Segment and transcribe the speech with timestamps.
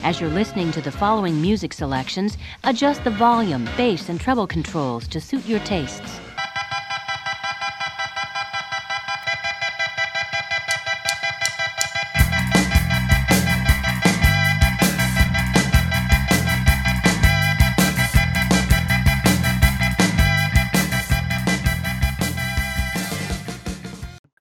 [0.00, 5.08] As you're listening to the following music selections, adjust the volume, bass, and treble controls
[5.08, 6.20] to suit your tastes.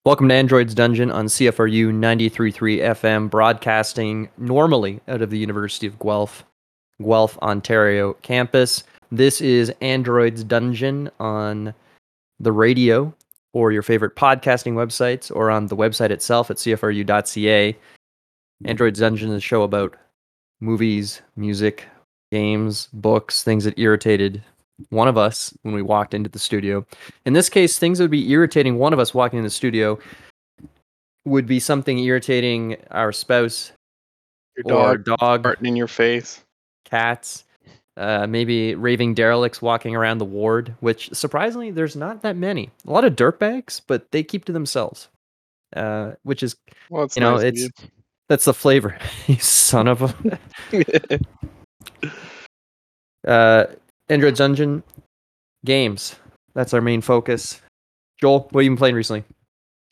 [0.07, 5.99] Welcome to Android's Dungeon on CFRU 93.3 FM, broadcasting normally out of the University of
[5.99, 6.45] Guelph,
[7.03, 8.85] Guelph, Ontario campus.
[9.11, 11.73] This is Android's Dungeon on
[12.39, 13.13] the radio
[13.51, 17.75] or your favorite podcasting websites or on the website itself at cfru.ca.
[18.63, 19.97] Android's Dungeon is a show about
[20.61, 21.83] movies, music,
[22.31, 24.41] games, books, things that irritated
[24.89, 26.85] one of us when we walked into the studio.
[27.25, 29.97] In this case, things that would be irritating one of us walking in the studio
[31.25, 33.71] would be something irritating our spouse
[34.55, 36.43] Your dog dog, farting in your face.
[36.85, 37.43] cats,
[37.97, 42.69] uh, maybe raving derelicts walking around the ward, which surprisingly, there's not that many.
[42.87, 45.09] A lot of dirtbags, but they keep to themselves,
[45.75, 46.55] uh, which is,
[46.89, 47.69] Well, it's you know, nice it's
[48.29, 48.97] that's the flavor.
[49.27, 50.39] you son of a.
[53.27, 53.65] Uh,
[54.09, 54.83] Android Dungeon
[55.65, 56.15] games.
[56.53, 57.61] That's our main focus.
[58.19, 59.23] Joel, what have you been playing recently?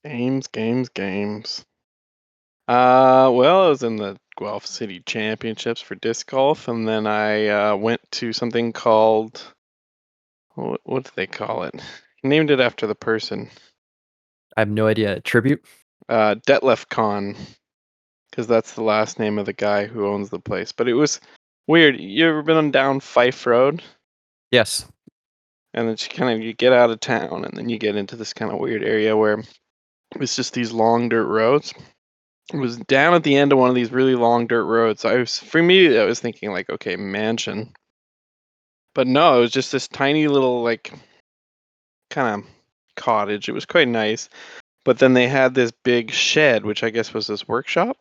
[0.04, 1.66] games, games, games.
[2.68, 7.48] Uh, well, I was in the Guelph City Championships for disc golf, and then I
[7.48, 9.42] uh, went to something called
[10.56, 11.82] what, what do they call it?
[12.22, 13.50] He named it after the person,
[14.58, 15.20] I have no idea.
[15.22, 15.64] Tribute?
[16.10, 17.36] uh, Detlef Con,
[18.30, 20.72] because that's the last name of the guy who owns the place.
[20.72, 21.20] But it was
[21.68, 22.00] weird.
[22.00, 23.84] You ever been on down Fife Road?
[24.56, 24.86] Yes.
[25.74, 28.16] and then you kind of you get out of town and then you get into
[28.16, 29.44] this kind of weird area where
[30.16, 31.74] it's just these long dirt roads.
[32.54, 35.04] It was down at the end of one of these really long dirt roads.
[35.04, 37.74] I was for me i was thinking like okay mansion.
[38.94, 40.94] But no it was just this tiny little like
[42.10, 42.50] kind of
[42.96, 43.50] cottage.
[43.50, 44.30] It was quite nice.
[44.86, 47.98] But then they had this big shed which i guess was this workshop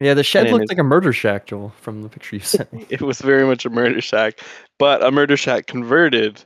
[0.00, 2.72] Yeah, the shed And looked like a murder shack, Joel, from the picture you sent
[2.72, 2.86] me.
[2.88, 4.40] it was very much a murder shack,
[4.78, 6.44] but a murder shack converted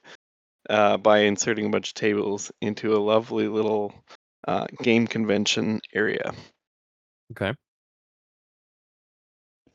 [0.71, 3.93] uh, by inserting a bunch of tables into a lovely little
[4.49, 6.33] uh, game convention area.
[7.33, 7.53] Okay.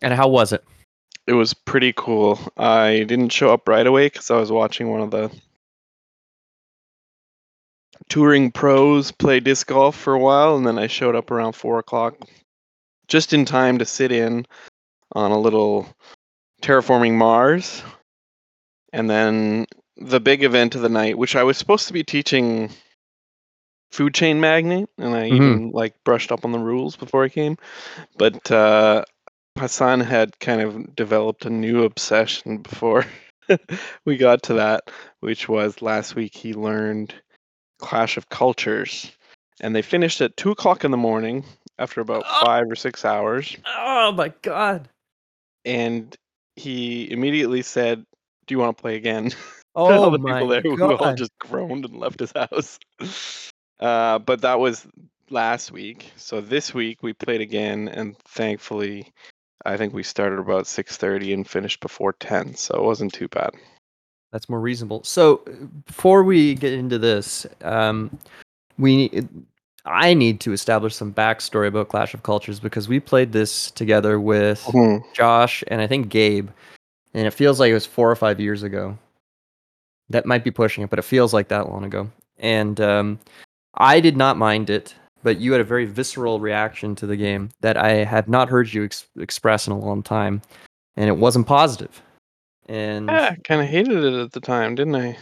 [0.01, 0.63] And how was it?
[1.27, 2.39] It was pretty cool.
[2.57, 5.29] I didn't show up right away because I was watching one of the
[8.09, 11.79] touring pros play disc golf for a while, and then I showed up around four
[11.79, 12.15] o'clock,
[13.07, 14.45] just in time to sit in
[15.13, 15.87] on a little
[16.61, 17.81] terraforming Mars,
[18.91, 19.65] and then
[19.97, 22.69] the big event of the night, which I was supposed to be teaching
[23.91, 25.35] food chain magnate, and I Mhm.
[25.35, 27.57] even like brushed up on the rules before I came,
[28.17, 29.05] but uh,
[29.57, 33.05] Hassan had kind of developed a new obsession before
[34.05, 34.91] we got to that,
[35.21, 37.13] which was last week he learned
[37.79, 39.11] Clash of Cultures,
[39.61, 41.45] and they finished at two o'clock in the morning
[41.79, 42.45] after about Oh.
[42.45, 44.89] five or six hours, Oh my god.
[45.65, 46.15] and
[46.55, 48.03] he immediately said,
[48.45, 49.31] "Do you want to play again?"
[49.75, 52.79] all Oh the my people there who all just groaned and left his house.
[53.79, 54.87] Uh, but that was
[55.29, 56.11] last week.
[56.15, 59.13] So this week we played again, and thankfully,
[59.65, 63.27] I think we started about six thirty and finished before ten, so it wasn't too
[63.27, 63.51] bad.
[64.31, 65.03] That's more reasonable.
[65.03, 65.43] So
[65.85, 68.17] before we get into this, um,
[68.79, 69.27] we
[69.87, 74.19] I need to establish some backstory about Clash of Cultures because we played this together
[74.19, 75.01] with Mhm.
[75.13, 76.49] Josh and I think Gabe,
[77.13, 78.97] and it feels like it was four or five years ago.
[80.09, 82.09] That might be pushing it, but it feels like that long ago.
[82.37, 83.19] And um,
[83.75, 87.49] I did not mind it, but you had a very visceral reaction to the game
[87.61, 90.41] that I had not heard you ex- express in a long time,
[90.95, 92.01] and it wasn't positive.
[92.69, 95.17] And Yeah, kind of hated it at the time, didn't I?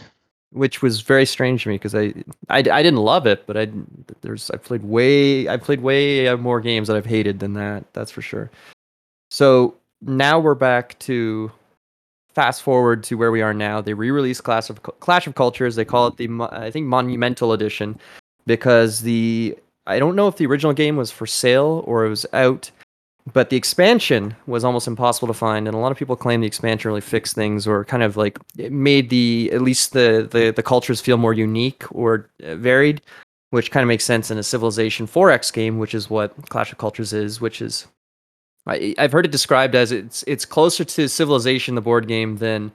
[0.52, 2.14] Which was very strange to me because I,
[2.48, 3.68] I I didn't love it, but I
[4.22, 7.84] there's I played way I played way more games that I've hated than that.
[7.92, 8.50] That's for sure.
[9.30, 11.50] So now we're back to
[12.34, 13.80] fast forward to where we are now.
[13.80, 15.74] They re-released Clash of Clash of Cultures.
[15.74, 17.98] They call it the I think Monumental Edition
[18.46, 19.56] because the
[19.86, 22.70] I don't know if the original game was for sale or it was out,
[23.32, 26.46] but the expansion was almost impossible to find, and a lot of people claim the
[26.46, 30.52] expansion really fixed things or kind of like it made the at least the the,
[30.52, 33.02] the cultures feel more unique or uh, varied,
[33.50, 36.78] which kind of makes sense in a Civilization 4X game, which is what Clash of
[36.78, 37.86] Cultures is, which is
[38.66, 42.70] I, I've heard it described as it's it's closer to Civilization, the board game, than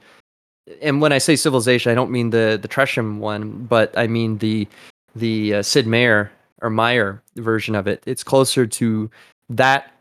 [0.82, 4.38] and when I say Civilization, I don't mean the the Tresham one, but I mean
[4.40, 4.68] the
[5.16, 6.30] the uh, Sid Meier
[6.62, 8.04] or Meyer version of it.
[8.06, 9.10] It's closer to
[9.50, 9.94] that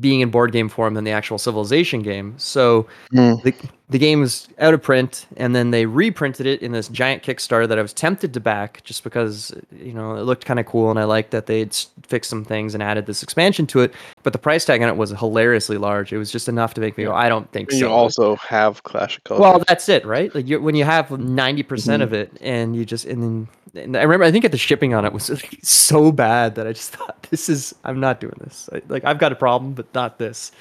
[0.00, 2.34] being in board game form than the actual Civilization game.
[2.38, 3.42] So Mm.
[3.42, 3.54] the
[3.90, 7.68] the game was out of print, and then they reprinted it in this giant Kickstarter
[7.68, 10.88] that I was tempted to back just because you know it looked kind of cool,
[10.88, 13.92] and I liked that they'd fixed some things and added this expansion to it.
[14.22, 16.10] But the price tag on it was hilariously large.
[16.10, 17.86] It was just enough to make me go, I don't think And so.
[17.86, 19.42] you also have Clash of Cultures.
[19.42, 20.34] Well, that's it, right?
[20.34, 24.02] Like you when you have 90% of it, and you just and then and I
[24.02, 26.90] remember I think at the shipping on it was like, so bad that I just
[26.96, 28.68] thought this is I'm not doing this.
[28.72, 30.52] I, like I've got a problem, but not this,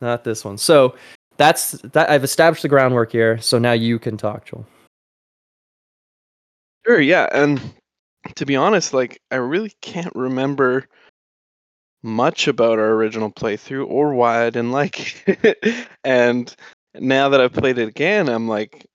[0.00, 0.58] not this one.
[0.58, 0.94] So
[1.36, 2.10] that's that.
[2.10, 3.40] I've established the groundwork here.
[3.40, 4.66] So now you can talk, Joel.
[6.86, 7.60] Sure, yeah, and
[8.34, 10.88] to be honest, like I really can't remember
[12.02, 15.86] much about our original playthrough or why I didn't like it.
[16.04, 16.54] and
[16.94, 18.86] now that I've played it again, I'm like,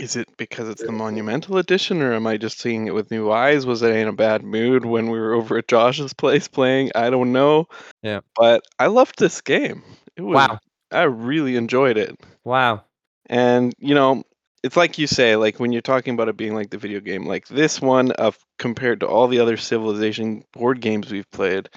[0.00, 3.30] is it because it's the Monumental Edition, or am I just seeing it with new
[3.30, 3.66] eyes?
[3.66, 6.90] Was I in a bad mood when we were over at Josh's place playing?
[6.94, 7.68] I don't know.
[8.02, 8.20] Yeah.
[8.34, 9.82] But I loved this game.
[10.16, 10.58] It was Wow,
[10.90, 12.18] I really enjoyed it.
[12.44, 12.82] wow.
[13.26, 14.24] And you know,
[14.62, 17.26] it's like you say, like when you're talking about it being like the video game,
[17.26, 21.68] like this one of compared to all the other Civilization board games we've played,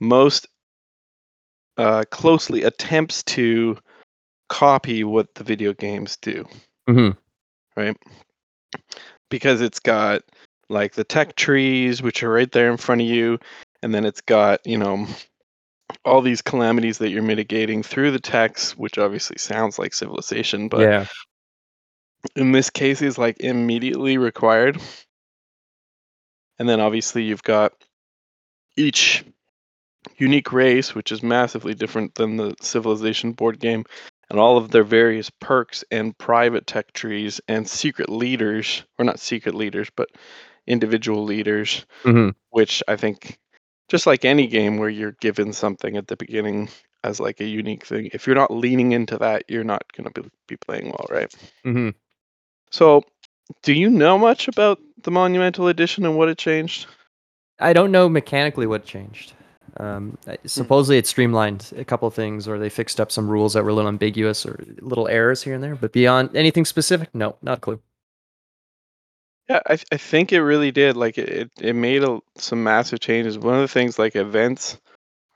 [0.00, 0.48] most
[1.76, 3.78] uh, closely attempts to
[4.48, 6.44] copy what the video games do,
[6.88, 7.10] hmm
[7.78, 7.96] right?
[9.30, 10.22] Because it's got
[10.68, 13.38] like the tech trees, which are right there in front of you,
[13.82, 15.06] and then it's got you know
[16.04, 20.80] all these calamities that you're mitigating through the techs, which obviously sounds like Civilization, but
[20.80, 21.06] yeah.
[22.36, 24.78] in this case is like immediately required.
[26.58, 27.72] And then obviously you've got
[28.76, 29.24] each
[30.16, 33.84] unique race, which is massively different than the Civilization board game,
[34.30, 39.20] and all of their various perks and private tech trees and secret leaders, or not
[39.20, 40.08] secret leaders, but
[40.66, 43.38] individual leaders, hmm which I think
[43.88, 46.68] just like any game where you're given something at the beginning
[47.04, 50.22] as like a unique thing, if you're not leaning into that, you're not going to
[50.22, 51.32] be, be playing well, right?
[51.62, 51.90] hmm
[52.70, 53.02] So,
[53.62, 56.86] do you know much about the Monumental Edition and what it changed?
[57.58, 59.32] I don't know mechanically what changed.
[59.78, 63.54] Um, I- supposedly it streamlined a couple of things, or they fixed up some rules
[63.54, 65.76] that were a little ambiguous, or little errors here and there.
[65.76, 67.80] But beyond anything specific, no, not a clue.
[69.48, 70.96] Yeah, I, I think it really did.
[70.96, 73.38] Like it, it, it made a, some massive changes.
[73.38, 74.78] One of the things, like events,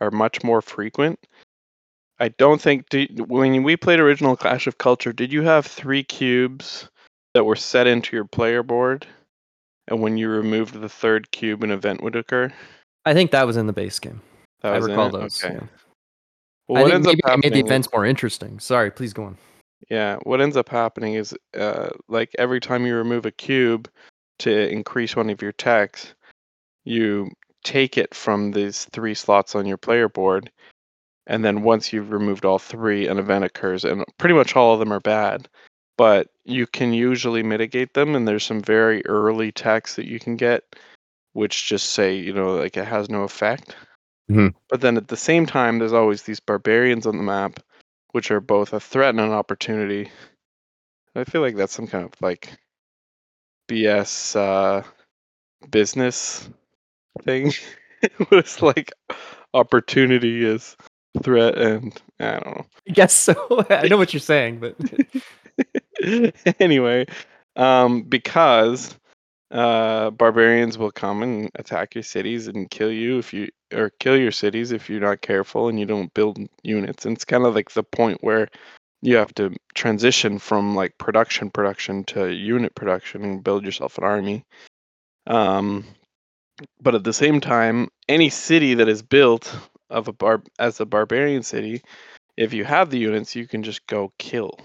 [0.01, 1.19] are much more frequent.
[2.19, 6.05] I don't think did, when we played original Clash of Culture, did you have three
[6.05, 6.89] cubes
[7.35, 9.07] that were set into your player board,
[9.89, 12.53] and when you removed the third cube, an event would occur?
[13.05, 14.21] I think that was in the base game.
[14.63, 15.43] I recall those.
[15.43, 15.55] Okay.
[15.55, 15.67] yeah.
[16.69, 18.59] Well, I what ends up maybe I made the events more interesting.
[18.61, 19.39] Sorry, please go on.
[19.91, 23.91] Yeah, what ends up happening is uh, like every time you remove a cube
[24.39, 26.15] to increase one of your techs,
[26.85, 27.31] you
[27.65, 30.51] take it from these three slots on your player board,
[31.27, 34.79] and then once you've removed all three, an event occurs, and pretty much all of
[34.79, 35.49] them are bad.
[35.99, 40.37] But you can usually mitigate them, and there's some very early techs that you can
[40.37, 40.65] get,
[41.35, 43.77] which just say, you know, like it has no effect.
[44.33, 44.55] Mhm.
[44.69, 47.61] But then at the same time, there's always these barbarians on the map
[48.13, 50.11] which are both a threat and an opportunity.
[51.15, 52.59] I feel like that's some kind of like
[53.69, 54.83] BS uh,
[55.71, 56.49] business
[57.25, 57.53] thing.
[58.03, 58.93] it was like
[59.55, 60.77] opportunity is
[61.23, 62.67] threat, and I don't know.
[62.89, 63.67] I guess so.
[63.71, 64.77] I know what you're saying, but
[66.61, 67.07] anyway,
[67.57, 68.97] um, because
[69.53, 74.17] uh, barbarians will come and attack your cities and kill you if you or kill
[74.17, 77.07] your cities if you're not careful and you don't build units.
[77.07, 78.49] And it's kind of like the point where
[79.03, 84.05] you have to transition from like production production to unit production and build yourself an
[84.05, 84.45] army.
[85.27, 85.85] Um,
[86.81, 89.55] but at the same time, any city that is built
[89.91, 91.83] of a bar as a barbarian city,
[92.37, 94.59] if you have the units, you can just go kill,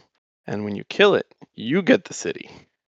[0.46, 2.50] and when you kill it, you get the city,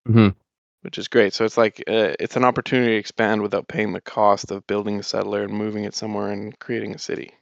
[0.08, 0.36] Mhm.
[0.84, 1.34] Which is great.
[1.34, 5.00] So it's like uh, it's an opportunity to expand without paying the cost of building
[5.00, 7.34] a settler and moving it somewhere and creating a city,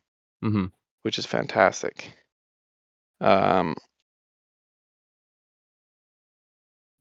[0.41, 0.65] hmm
[1.03, 2.17] which is fantastic.
[3.21, 3.75] Um,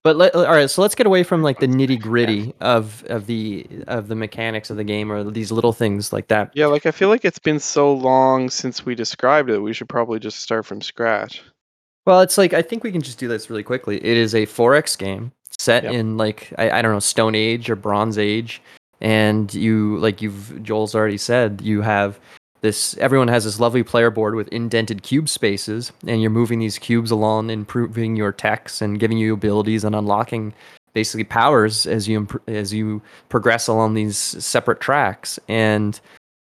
[0.02, 3.26] But let, all right, so let's get away from like the nitty gritty of of
[3.26, 6.52] the of the mechanics of the game or these little things like that.
[6.54, 9.58] yeah, like I feel like it's been so long since we described it.
[9.58, 11.42] We should probably just start from scratch.
[12.06, 13.96] Well, it's like I think we can just do this really quickly.
[13.96, 15.92] It is a 4X game set Yep.
[15.92, 18.62] in like I, I don't know Stone Age or Bronze Age,
[19.00, 22.18] and you like you've Joel's already said you have
[22.62, 22.96] this.
[22.96, 27.10] Everyone has this lovely player board with indented cube spaces, and you're moving these cubes
[27.10, 30.54] along, improving your techs and giving you abilities and unlocking
[30.94, 36.00] basically powers as you imp- as you progress along these separate tracks and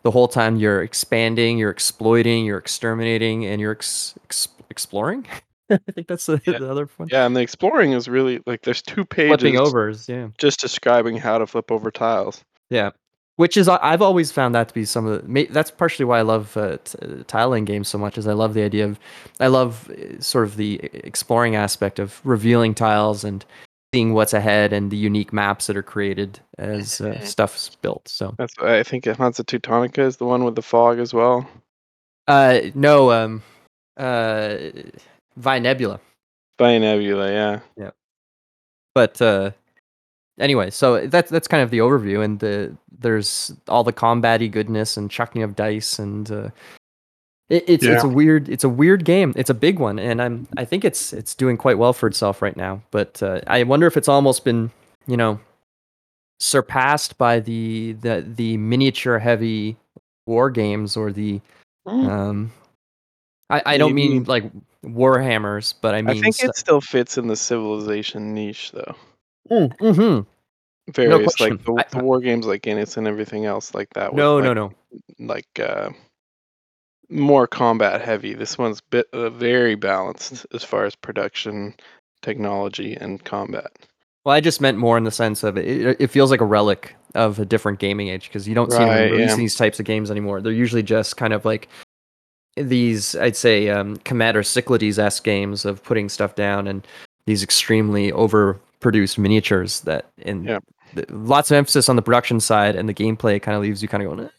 [0.02, 5.26] the whole time you're expanding, you're exploiting, you're exterminating, and you're ex- ex- exploring.
[5.71, 6.59] I think that's the, Yeah.
[6.59, 7.09] the other one.
[7.11, 10.28] Yeah, and the exploring is really like there's two Flipping pages overs, yeah.
[10.38, 12.42] just describing how to flip over tiles.
[12.71, 12.90] Yeah,
[13.37, 15.28] which is I- I've always found that to be some of the.
[15.28, 18.19] ma- That's partially why I love uh, t- uh, tiling games so much.
[18.19, 18.99] Is I love the idea of,
[19.40, 23.45] I love uh, sort of the exploring aspect of revealing tiles and
[23.95, 27.26] seeing what's ahead and the unique maps that are created as uh, Mhm.
[27.26, 28.09] stuff's built.
[28.09, 31.47] So, That's I think Hansa Teutonica is the one with the fog as well.
[32.26, 33.42] uh, no, um,
[33.99, 34.57] uh,
[35.36, 36.00] Via Nebula.
[36.58, 37.60] Via Nebula, yeah.
[37.76, 37.90] Yeah.
[38.94, 39.50] but uh
[40.38, 44.96] anyway so that's that's kind of the overview and the there's all the combatty goodness
[44.96, 46.48] and chucking of dice and uh
[47.50, 50.46] it, it's it's a weird it's a weird game it's a big one and i'm
[50.56, 53.86] i think it's it's doing quite well for itself right now but uh, i wonder
[53.86, 54.70] if it's almost been
[55.06, 55.38] you know
[56.40, 59.76] surpassed by the the the miniature heavy
[60.26, 61.40] war games or the
[61.86, 62.08] Mm.
[62.08, 62.52] um
[63.52, 64.44] i i don't mean like
[64.85, 68.94] warhammers but i I mean think it still fits in the civilization niche though.
[69.50, 70.28] mm-hmm.
[70.92, 71.56] Various question.
[71.56, 74.14] like the, I- the war games like Guinness and everything else like that.
[74.14, 74.73] no like, no no
[75.21, 75.90] Like uh,
[77.09, 78.35] more combat heavy.
[78.35, 81.75] This one's bit uh, very balanced as far as production,
[82.23, 83.71] technology, and combat.
[84.25, 85.97] Well, I just meant more in the sense of it.
[86.00, 88.88] It, feels like a relic of a different gaming age because you don't see them
[88.88, 89.37] Right, releasing yeah.
[89.37, 90.40] these types of games anymore.
[90.40, 91.68] They're usually just kind of like
[92.56, 96.87] these, I'd say, um, Commander Cyclades esque games of putting stuff down and
[97.26, 100.59] these extremely overproduced miniatures that, and Yeah.
[100.94, 103.88] th- lots of emphasis on the production side and the gameplay kind of leaves you
[103.88, 104.30] kind of going, eh.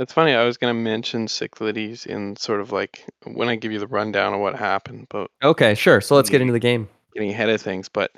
[0.00, 0.32] It's funny.
[0.32, 3.86] I was going to mention Cyclades in sort of like when I give you the
[3.88, 6.00] rundown of what happened, but okay, sure.
[6.00, 6.88] So let's get into the game.
[7.14, 8.12] getting ahead of things, but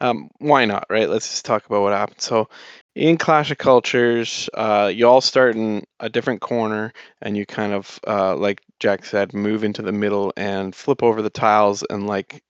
[0.00, 1.08] um, why not, right?
[1.08, 2.20] Let's just talk about what happened.
[2.20, 2.48] So,
[3.00, 6.92] in Clash of Cultures, uh, you all start in a different corner,
[7.22, 11.22] and you kind of, uh, like Jack said, move into the middle and flip over
[11.22, 12.42] the tiles and like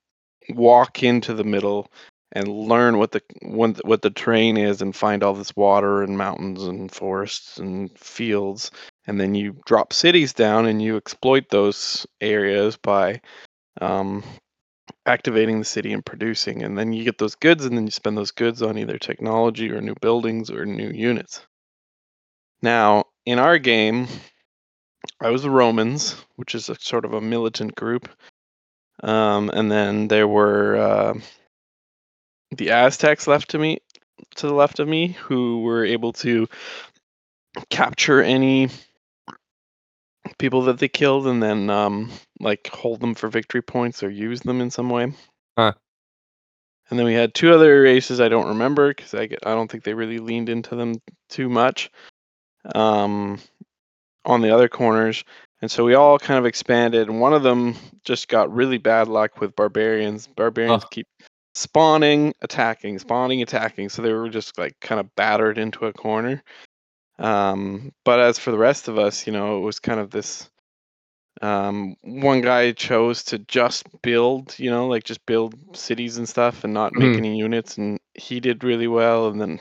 [0.48, 1.92] walk into the middle
[2.32, 6.64] and learn what the what, the terrain is and find all this water and mountains
[6.64, 8.72] and forests and fields.
[9.06, 13.20] And then you drop cities down and you exploit those areas by
[13.80, 14.24] um,
[15.10, 18.16] activating the city and producing and then you get those goods and then you spend
[18.16, 21.46] those goods on either technology or new buildings or new units.
[22.62, 24.06] Now in our game
[25.20, 28.08] i was the romans which is a sort of a militant group
[29.02, 31.14] um, and then there were uh,
[32.56, 33.78] the aztecs left to me
[34.34, 36.46] to the left of me who were able to
[37.70, 38.68] capture any
[40.38, 44.40] people that they killed and then um, like hold them for victory points or use
[44.40, 45.12] them in some way.
[45.56, 45.72] Huh.
[46.90, 49.70] And then we had two other races I don't remember because I get, I don't
[49.70, 50.96] think they really leaned into them
[51.28, 51.90] too much.
[52.74, 53.38] Um,
[54.26, 55.24] on the other corners,
[55.62, 57.08] and so we all kind of expanded.
[57.08, 60.26] And one of them just got really bad luck with barbarians.
[60.26, 60.88] Barbarians Oh.
[60.90, 61.06] keep
[61.54, 63.88] spawning, attacking, spawning, attacking.
[63.88, 66.42] So they were just like kind of battered into a corner.
[67.18, 70.49] Um, but as for the rest of us, you know, it was kind of this.
[71.42, 76.64] Um, one guy chose to just build, you know, like just build cities and stuff,
[76.64, 77.18] and not make Mhm.
[77.18, 79.28] any units, and he did really well.
[79.28, 79.60] And then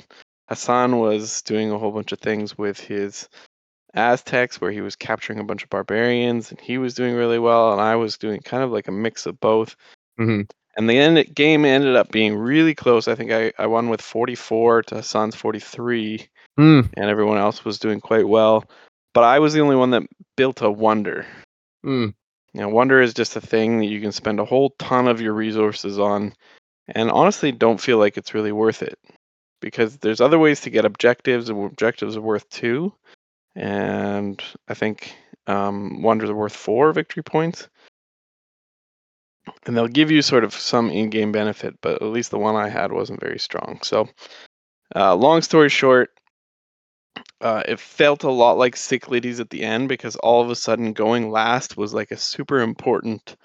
[0.50, 3.30] Hassan was doing a whole bunch of things with his
[3.94, 7.72] Aztecs, where he was capturing a bunch of barbarians, and he was doing really well.
[7.72, 9.76] And I was doing kind of like a mix of both.
[10.20, 10.50] Mhm.
[10.76, 13.08] And the end game ended up being really close.
[13.08, 17.80] I think I, I won with 44 to Hassan's 43 Mm, and everyone else was
[17.80, 18.66] doing quite well.
[19.14, 20.04] But I was the only one that
[20.36, 21.26] built a wonder.
[21.86, 22.14] Mm.
[22.54, 25.34] Know, wonder is just a thing that you can spend a whole ton of your
[25.34, 26.34] resources on,
[26.88, 28.98] and honestly, don't feel like it's really worth it
[29.62, 32.94] because there's other ways to get objectives, and objectives are worth two.
[33.56, 35.16] And I think
[35.48, 37.68] um, wonders are worth four victory points.
[39.66, 42.70] And they'll give you sort of some in-game benefit, but at least the one I
[42.70, 43.80] had wasn't very strong.
[43.82, 44.08] So,
[44.96, 46.12] uh, long story short,
[47.42, 50.94] uh, it felt a lot like Cyclades at the end because all of a sudden
[50.94, 53.36] going last was like a super important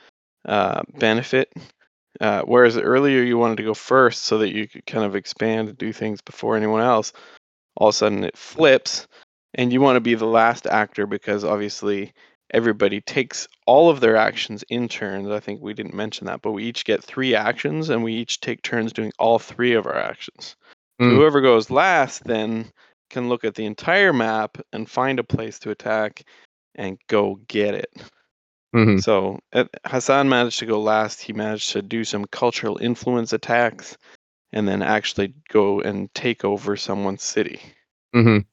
[0.47, 1.53] uh, benefit.
[2.21, 5.69] Uh, whereas earlier you wanted to go first so that you could kind of expand
[5.69, 7.13] and do things before anyone else.
[7.77, 9.09] All of a sudden it flips,
[9.55, 12.13] and you want to be the last actor because obviously
[12.53, 15.29] everybody takes all of their actions in turns.
[15.29, 18.41] I think we didn't mention that, but we each get three actions and we each
[18.41, 20.57] take turns doing all three of our actions.
[21.01, 21.17] So Mm.
[21.17, 22.71] whoever goes last then
[23.11, 26.23] can look at the entire map and find a place to attack
[26.77, 27.91] and go get it.
[28.75, 29.03] Mhm.
[29.03, 31.23] So uh, Hassan managed to go last.
[31.23, 33.97] He managed to do some cultural influence attacks
[34.53, 37.61] and then actually go and take over someone's city.
[38.15, 38.47] Mhm.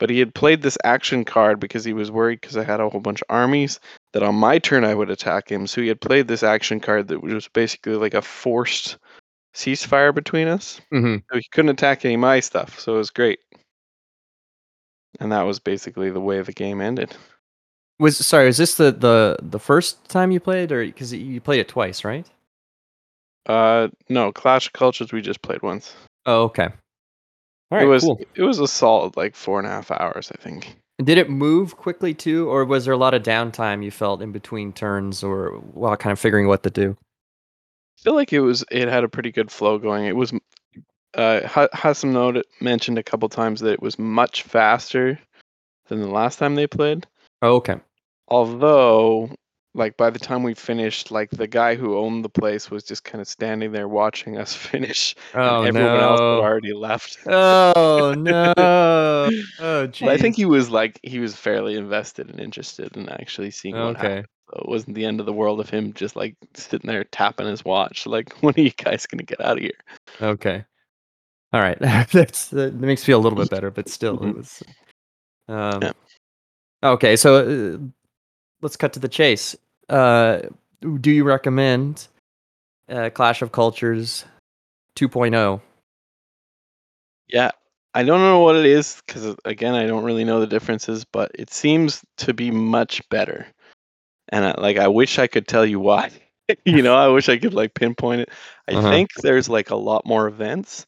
[0.00, 2.88] but he had played this action card because he was worried because I had a
[2.88, 3.80] whole bunch of armies
[4.12, 5.66] that on my turn I would attack him.
[5.66, 8.98] So he had played this action card that was basically like a forced
[9.54, 10.80] ceasefire between us.
[10.92, 13.40] hmm So he couldn't attack any of my stuff, so it was great.
[15.20, 17.14] And that was basically the way the game ended.
[17.98, 21.60] Was sorry, was this the the the first time you played, or because you played
[21.60, 22.26] it twice, right?
[23.46, 25.94] Uh, no, Clash of Cultures we just played once.
[26.26, 26.68] Oh, okay.
[27.70, 28.20] All right, it was cool.
[28.34, 30.76] it was a solid like four and a half hours, I think.
[31.02, 34.32] Did it move quickly too, or was there a lot of downtime you felt in
[34.32, 36.96] between turns, or while kind of figuring what to do?
[37.98, 40.06] I feel like it was it had a pretty good flow going.
[40.06, 40.32] It was
[41.14, 45.18] uh Ha- Hassan noted, mentioned a couple times that it was much faster
[45.88, 47.06] than the last time they played.
[47.42, 47.76] Oh, okay.
[48.28, 49.30] Although
[49.74, 53.04] like by the time we finished, like the guy who owned the place was just
[53.04, 55.14] kind of standing there watching us finish.
[55.32, 57.18] and Oh everyone else had already left.
[57.26, 58.52] Oh no.
[59.60, 63.50] Oh But I think he was like he was fairly invested and interested in actually
[63.50, 64.18] seeing what happened.
[64.18, 64.26] Okay.
[64.50, 67.46] So it wasn't the end of the world of him just like sitting there tapping
[67.46, 68.06] his watch.
[68.06, 69.72] Like, when are you guys gonna get out of here?
[70.20, 70.64] Okay.
[71.52, 71.78] All right.
[72.12, 74.36] That's that makes me feel a little bit better, but still, it Mhm.
[74.36, 74.62] was.
[75.48, 75.92] Um, Yeah.
[76.82, 77.78] Okay, so uh,
[78.62, 79.56] let's cut to the chase.
[79.88, 80.40] Uh,
[81.00, 82.06] do you recommend
[82.88, 85.06] uh, Clash of Cultures oh?
[85.06, 85.60] 2.0?
[87.28, 87.50] Yeah,
[87.94, 91.30] I don't know what it is because again, I don't really know the differences, but
[91.34, 93.46] it seems to be much better.
[94.28, 96.10] And I, like, I wish I could tell you why.
[96.64, 98.30] you know, I wish I could like pinpoint it.
[98.68, 98.90] I Uh-huh.
[98.90, 100.86] think there's like a lot more events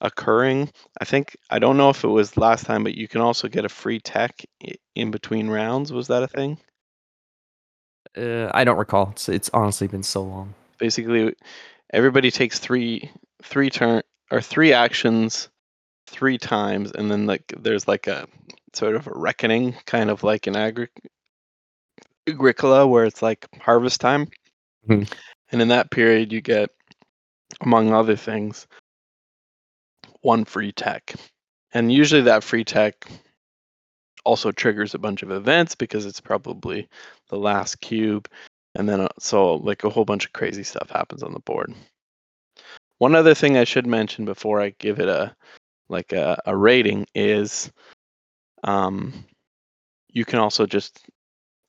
[0.00, 0.70] occurring.
[1.00, 3.64] I think I don't know if it was last time, but you can also get
[3.64, 5.92] a free tech i- in between rounds.
[5.92, 6.58] Was that a thing?
[8.16, 9.10] Uh, I don't recall.
[9.12, 10.54] It's, it's honestly been so long.
[10.78, 11.34] basically
[11.92, 13.10] everybody takes three
[13.42, 15.48] three turn or three actions
[16.06, 18.26] three times and then like there's like a
[18.74, 20.88] sort of a reckoning kind of like an agri-
[22.28, 24.26] agricola where it's like harvest time
[24.88, 25.10] Mhm.
[25.52, 26.70] and in that period you get
[27.62, 28.66] among other things
[30.22, 31.14] one free tech.
[31.72, 33.06] And usually that free tech
[34.24, 36.88] also triggers a bunch of events because it's probably
[37.30, 38.28] the last cube
[38.74, 41.72] and then uh, so like a whole bunch of crazy stuff happens on the board.
[42.98, 45.34] One other thing i should mention before i give it a
[45.88, 47.70] like a, a rating is
[48.64, 49.12] um
[50.08, 51.06] you can also just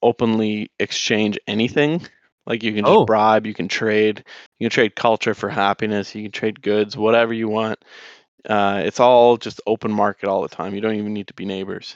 [0.02, 2.02] openly exchange anything.
[2.46, 3.06] Like you can just Oh.
[3.06, 4.24] bribe you can trade
[4.58, 7.78] you can trade culture for happiness you can trade goods whatever you want
[8.48, 11.46] uh, it's all just open market all the time you don't even need to be
[11.46, 11.96] neighbors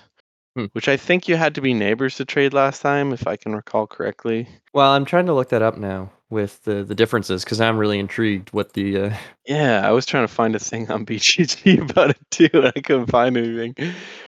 [0.56, 0.66] Hmm.
[0.74, 3.56] which i think you had to be neighbors to trade last time if i can
[3.56, 7.62] recall correctly Well, I'm trying to look that up now with the, the differences because
[7.62, 8.98] I'm really intrigued what the.
[8.98, 12.68] Uh, Yeah, I was trying to find a thing on BGG about it too, and
[12.68, 13.76] I couldn't find anything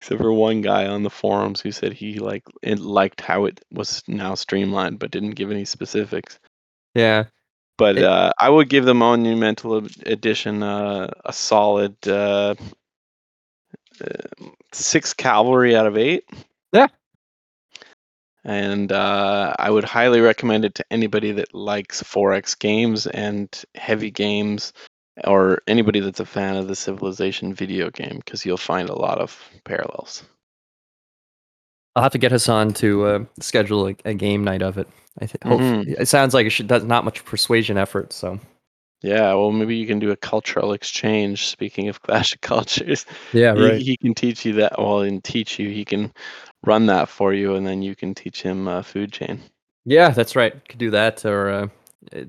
[0.00, 3.60] except for one guy on the forums who said he like it liked how it
[3.70, 6.38] was now streamlined, but didn't give any specifics.
[6.94, 7.24] yeah.
[7.78, 12.54] But uh, I would give the Monumental Edition uh, a solid uh,
[14.00, 14.06] uh,
[14.72, 16.24] six cavalry out of eight.
[16.72, 16.88] Yeah.
[18.44, 24.10] And uh, I would highly recommend it to anybody that likes 4X games and heavy
[24.10, 24.72] games,
[25.24, 29.18] or anybody that's a fan of the Civilization video game, because you'll find a lot
[29.18, 30.22] of parallels.
[31.96, 34.86] I'll have to get Hassan to uh, schedule a, a game night of it.
[35.20, 35.42] I think.
[35.44, 35.98] Mhm.
[35.98, 38.12] It sounds like it should, does not much persuasion effort.
[38.12, 38.38] So
[39.02, 41.46] Yeah, well, maybe you can do a cultural exchange.
[41.46, 44.78] Speaking of Clash of Cultures, yeah, he, he can teach you that.
[44.78, 46.12] Well, and teach you, he can
[46.64, 49.40] run that for you, and then you can teach him uh, food chain.
[49.86, 50.52] Yeah, that's right.
[50.68, 51.68] Could do that, or uh,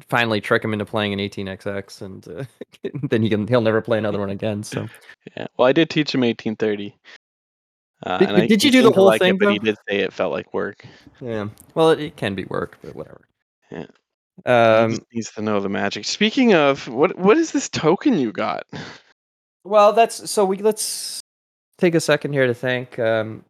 [0.07, 2.43] finally trick him into playing an 18xx, and uh,
[3.09, 4.63] then he can he'll never play another one again.
[4.63, 4.87] So
[5.35, 5.47] Yeah.
[5.57, 6.95] Well, I did teach him 1830.
[8.03, 10.13] Uh, Did- did you do the whole like it, thing, But he did say it
[10.13, 10.85] felt like work.
[11.19, 13.21] yeah, well, it, it can be work, but whatever.
[13.71, 13.85] Yeah.
[14.45, 16.05] he Um, needs to know the magic.
[16.05, 18.67] Speaking of, what what is this token you got?
[19.63, 21.19] well, that's so we let's
[21.79, 23.43] take a second here to thank um,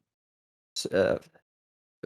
[0.93, 1.17] uh,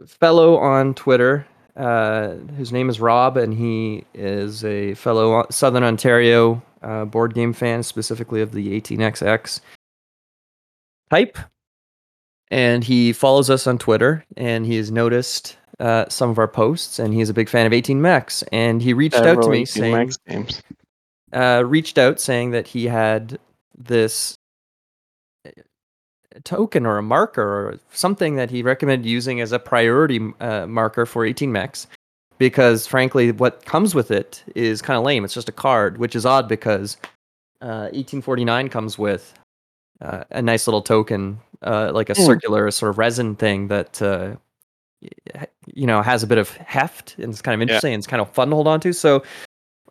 [0.06, 1.46] fellow on Twitter.
[1.76, 7.52] Uh, his name is Rob, and he is a fellow Southern Ontario uh, board game
[7.52, 9.60] fan, specifically of the 18xx
[11.08, 11.38] type.
[12.52, 16.98] And he follows us on Twitter, and he has noticed uh, some of our posts,
[16.98, 18.44] and he's a big fan of 18Mex.
[18.52, 20.62] And he reached out to me saying, Max games.
[21.32, 23.38] uh, reached out saying that he had
[23.74, 24.36] this
[25.46, 25.50] uh,
[26.44, 31.06] token or a marker or something that he recommended using as a priority uh, marker
[31.06, 31.86] for 18Mex
[32.38, 36.16] because frankly what comes with it is kind of lame it's just a card which
[36.16, 36.96] is odd because
[37.60, 39.34] uh, 1849 comes with
[40.00, 42.26] uh, a nice little token uh, like a Hmm.
[42.26, 44.36] circular sort of resin thing that uh,
[45.66, 47.64] you know has a bit of heft and it's kind of Yeah.
[47.64, 48.92] interesting and it's kind of fun to hold on to.
[48.92, 49.22] So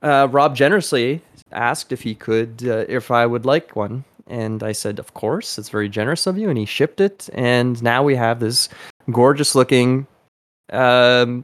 [0.01, 4.71] uh, Rob generously asked if he could, uh, if I would like one, and I
[4.71, 5.57] said, of course.
[5.59, 8.69] It's very generous of you, and he shipped it, and now we have this
[9.11, 10.07] gorgeous looking.
[10.71, 11.43] Um,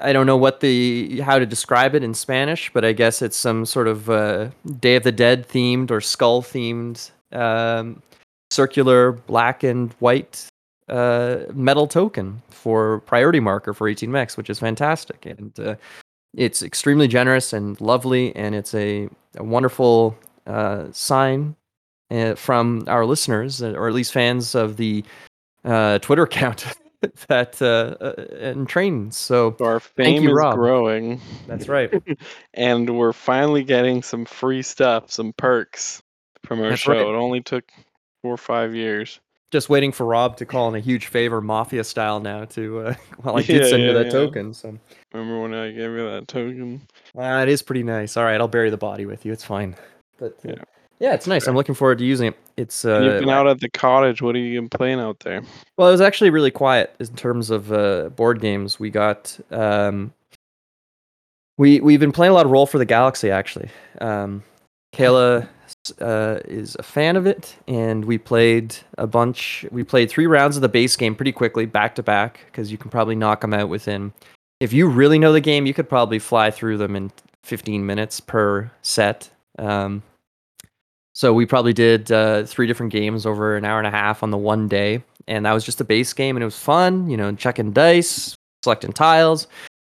[0.00, 3.36] I don't know what the how to describe it in Spanish, but I guess it's
[3.36, 8.02] some sort of uh, Day of the Dead themed or skull themed um,
[8.54, 10.46] circular black and white
[10.88, 15.26] uh, metal token for priority marker for 18Mex, which is fantastic.
[15.26, 15.74] And uh,
[16.34, 21.56] it's extremely generous and lovely, and it's a, a wonderful uh, sign
[22.10, 25.04] uh, from our listeners, uh, or at least fans of the
[25.64, 26.66] uh, Twitter account
[27.28, 27.60] that
[28.40, 29.16] and trains.
[29.16, 30.54] So Our fame you, is Rob.
[30.54, 31.90] growing, that's right.
[32.54, 36.02] and we're finally getting some free stuff, some perks
[36.44, 36.92] from our That's show.
[36.92, 37.00] right.
[37.00, 37.64] It only took
[38.24, 39.20] four or five years.
[39.50, 42.46] Just waiting for Rob to call in a huge favor, mafia style now.
[42.46, 44.12] To uh, well, I Yeah, did send you that yeah.
[44.12, 44.76] token, so
[45.12, 46.80] Remember when I gave you that token?
[47.16, 48.16] uh, it is pretty nice.
[48.16, 49.32] All right, I'll bury the body with you.
[49.32, 49.76] It's fine.
[50.18, 50.54] But uh, Yeah.
[51.00, 51.46] yeah, it's nice.
[51.46, 52.38] I'm looking forward to using it.
[52.56, 54.22] It's uh, You've been out at the cottage.
[54.22, 55.42] What are you been playing out there?
[55.76, 58.80] Well, it was actually really quiet in terms of uh, board games.
[58.80, 60.14] We got um,
[61.58, 63.68] we we've been playing a lot of Roll for the Galaxy actually.
[64.00, 64.42] Um,
[64.96, 65.46] Kayla
[66.00, 69.64] uh, is a fan of it, and we played a bunch.
[69.70, 72.78] We played three rounds of the base game pretty quickly, back to back, because you
[72.78, 74.12] can probably knock them out within.
[74.60, 77.10] If you really know the game, you could probably fly through them in
[77.42, 79.30] 15 minutes per set.
[79.58, 80.02] Um,
[81.14, 84.30] so we probably did uh, three different games over an hour and a half on
[84.30, 87.08] the one day, and that was just a base game, and it was fun.
[87.08, 89.46] You know, checking dice, selecting tiles,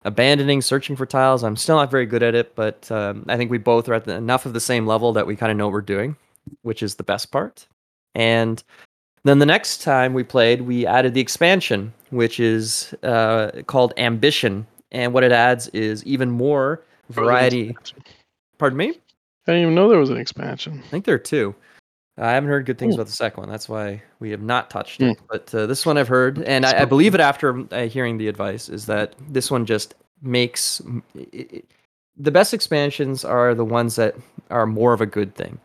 [0.03, 1.45] abandoning, searching for tiles.
[1.45, 4.05] I'm still not very good at it, but um, I think we both are at
[4.05, 6.17] the, enough of the same level that we kind of know what we're doing,
[6.63, 7.67] which is the best part.
[8.15, 8.63] And
[9.25, 14.67] then the next time we played, we added the expansion, which is uh, called Ambition,
[14.91, 17.77] and what it adds is even more variety.
[18.59, 18.89] Pardon me.
[19.47, 20.83] I didn't even know there was an expansion.
[20.85, 21.55] I think there are two.
[22.21, 22.99] I haven't heard good things Ooh.
[22.99, 23.51] about the second one.
[23.51, 25.11] That's why we have not touched Hmm.
[25.11, 25.21] it.
[25.29, 28.29] But uh, this one I've heard, and I, I believe it after uh, hearing the
[28.29, 30.83] advice, is that this one just makes
[31.15, 31.65] it, it,
[32.17, 34.15] the best expansions are the ones that
[34.51, 35.59] are more of a good thing.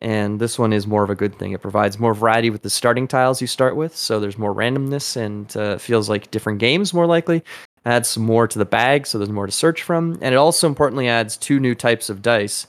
[0.00, 1.52] And this one is more of a good thing.
[1.52, 5.14] It provides more variety with the starting tiles you start with, so there's more randomness
[5.14, 7.44] and uh, feels like different games more likely.
[7.84, 10.66] Adds some more to the bag, so there's more to search from, and it also
[10.66, 12.66] importantly adds two new types of dice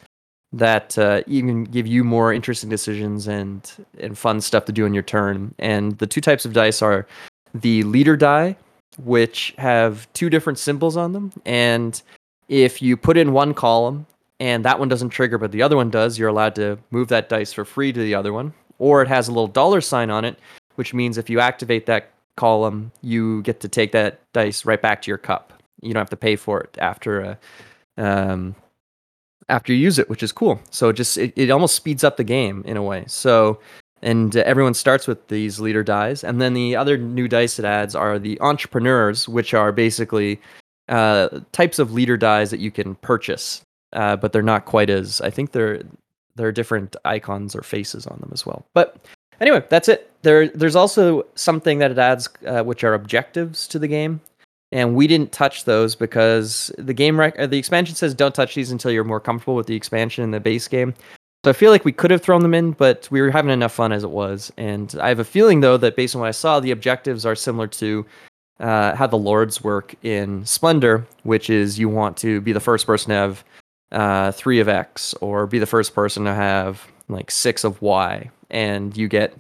[0.54, 4.94] that uh, even give you more interesting decisions and and fun stuff to do in
[4.94, 5.54] your turn.
[5.60, 7.08] And the two types of dice are
[7.54, 8.58] the leader die,
[9.04, 12.02] which have two different symbols on them, and
[12.52, 14.06] if you put in one column
[14.42, 17.30] and that one doesn't trigger but the other one does, you're allowed to move that
[17.30, 18.54] dice for free to the other one.
[18.78, 20.38] Or it has a little dollar sign on it,
[20.76, 25.02] which means if you activate that column, you get to take that dice right back
[25.04, 25.54] to your cup.
[25.82, 27.40] You don't have to pay for it after a
[27.98, 28.56] um,
[29.52, 30.60] after you use it, which is cool.
[30.72, 33.04] So it just it, it almost speeds up the game in a way.
[33.08, 33.60] So
[34.02, 37.66] and uh, everyone starts with these leader dies, and then the other new dice it
[37.66, 40.42] adds are the entrepreneurs, which are basically
[40.90, 43.62] uh, types of leader dies that you can purchase,
[43.94, 45.84] uh, but they're not quite as I think they're
[46.36, 48.66] there are different icons or faces on them as well.
[48.74, 48.96] But
[49.42, 50.10] anyway, that's it.
[50.24, 54.22] There there's also something that it adds, uh, which are objectives to the game
[54.72, 58.56] and we didn't touch those because the game rec- uh, the expansion says don't touch
[58.56, 60.94] these until you're more comfortable with the expansion and the base game.
[61.44, 63.74] So I feel like we could have thrown them in, but we were having enough
[63.74, 64.52] fun as it was.
[64.58, 67.36] And I have a feeling though that based on what I saw, the objectives are
[67.36, 68.06] similar to
[68.60, 72.86] uh, how the lords work in Splendor, which is you want to be the first
[72.86, 73.44] person to have
[73.92, 78.30] uh, three of X, or be the first person to have like six of Y,
[78.52, 79.36] and you get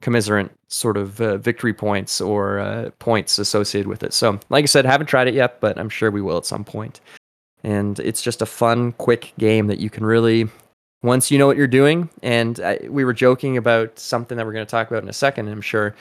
[0.00, 4.12] commiserate sort of uh, victory points or uh, points associated with it.
[4.12, 6.64] So, like I said, haven't tried it yet, but I'm sure we will at some
[6.64, 7.00] point.
[7.62, 10.48] And it's just a fun, quick game that you can really,
[11.02, 12.08] once you know what you're doing.
[12.22, 15.14] And I, we were joking about something that we're going to talk about in a
[15.14, 15.94] second, I'm sure.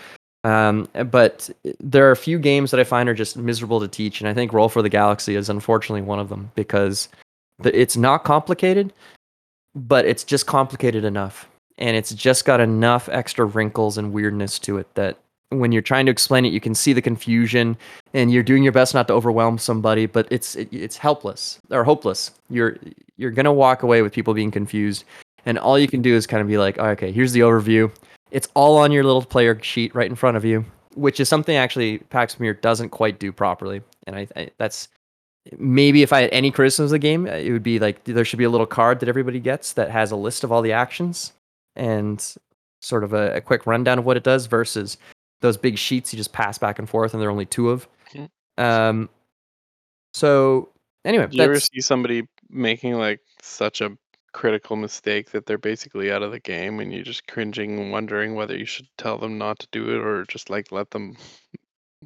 [0.46, 1.50] Um, but
[1.82, 4.34] there are a few games that I find are just miserable to teach, and I
[4.34, 7.10] think Roll for the Galaxy is unfortunately one of them because
[7.66, 8.94] it's not complicated,
[9.76, 14.78] but it's just complicated enough and it's just got enough extra wrinkles and weirdness to
[14.78, 15.18] it that
[15.50, 17.76] when you're trying to explain it you can see the confusion
[18.14, 21.84] and you're doing your best not to overwhelm somebody but it's it, it's helpless or
[21.84, 22.32] hopeless.
[22.50, 22.78] You're
[23.18, 25.04] you're to walk away with people being confused
[25.46, 27.92] and all you can do is kind of be like oh, okay here's the overview.
[28.32, 30.64] It's all on your little player sheet right in front of you
[30.96, 33.82] which is something actually Pax Pamir doesn't quite do properly.
[34.06, 34.90] And I, I that's
[35.58, 38.40] maybe if I had any criticisms of the game, it would be like there should
[38.40, 41.34] be a little card that everybody gets that has a list of all the actions.
[41.76, 42.36] And
[42.82, 44.98] sort of a, a quick rundown of what it does versus
[45.42, 47.88] those big sheets you just pass back and forth and there are only two of.
[48.14, 48.30] Mhm.
[48.58, 49.10] Um,
[50.14, 50.70] so
[51.06, 53.98] anyway, Do you ever see somebody making like such a
[54.32, 58.36] critical mistake that they're basically out of the game and you're just cringing and wondering
[58.36, 61.16] whether you should tell them not to do it or just like let them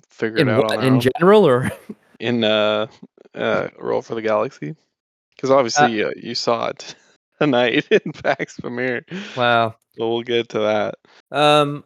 [0.09, 1.01] figure in it out what, on their in own?
[1.01, 1.71] general or
[2.19, 2.87] in uh,
[3.35, 4.75] uh Roll for the Galaxy?
[5.35, 6.95] Because obviously uh, you saw it
[7.45, 9.05] tonight in Pax Pamir.
[9.35, 9.75] wow.
[9.97, 10.95] But we'll get to that.
[11.31, 11.83] Um,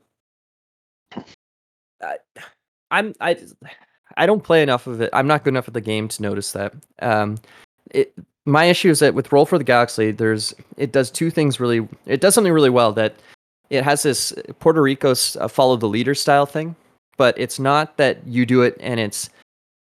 [2.02, 2.17] I,
[2.91, 3.38] I'm I
[4.15, 5.10] I don't play enough of it.
[5.13, 6.74] I'm not good enough at the game to notice that.
[7.02, 7.38] Um,
[7.91, 8.13] it
[8.46, 11.88] my issue is that with Roll for the Galaxy, there's it does two things really.
[12.06, 13.15] It does something really well that
[13.70, 16.76] it has this Puerto Rico's uh, follow the leader style thing,
[17.17, 19.30] but it's not that you do it and it's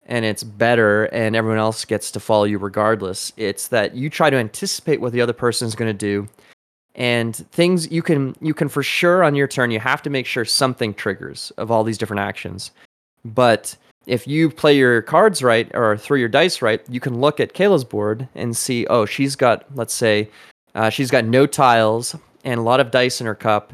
[0.07, 3.33] and it's better and everyone else gets to follow you regardless.
[3.37, 6.29] It's that you try to anticipate what the other person is going to do
[6.95, 10.27] and things you can you can for sure on your turn you have to make
[10.27, 12.71] sure something triggers of all these different actions.
[13.25, 17.41] But if you play your cards right or throw your dice right you can look
[17.41, 20.29] at kayla's board and see oh she's got let's say
[20.75, 22.15] uh, she's got no tiles
[22.45, 23.73] and a lot of dice in her cup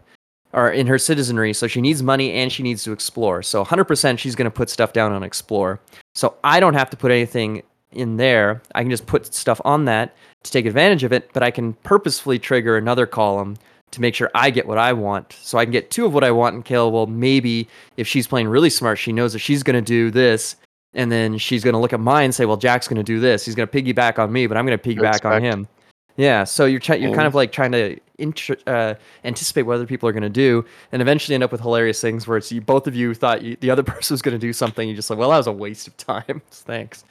[0.52, 3.42] or in her citizenry so she needs money and she needs to explore.
[3.42, 5.80] So 100% she's going to put stuff down on explore
[6.14, 9.84] so i don't have to put anything in there i can just put stuff on
[9.84, 13.56] that to take advantage of it, but I can purposefully trigger another column
[13.90, 15.36] to make sure I get what I want.
[15.40, 16.92] So I can get two of what I want and kill.
[16.92, 20.56] Well, maybe if she's playing really smart, she knows that she's going to do this.
[20.94, 23.20] And then she's going to look at mine and say, well, Jack's going to do
[23.20, 23.44] this.
[23.44, 25.68] He's going to piggyback on me, but I'm going to piggyback on him.
[26.16, 26.44] Yeah.
[26.44, 30.08] So you're, try- you're kind of like trying to intr- uh, anticipate what other people
[30.08, 32.86] are going to do and eventually end up with hilarious things where it's you, both
[32.86, 34.88] of you thought you, the other person was going to do something.
[34.88, 36.42] You're just like, well, that was a waste of time.
[36.50, 37.04] Thanks.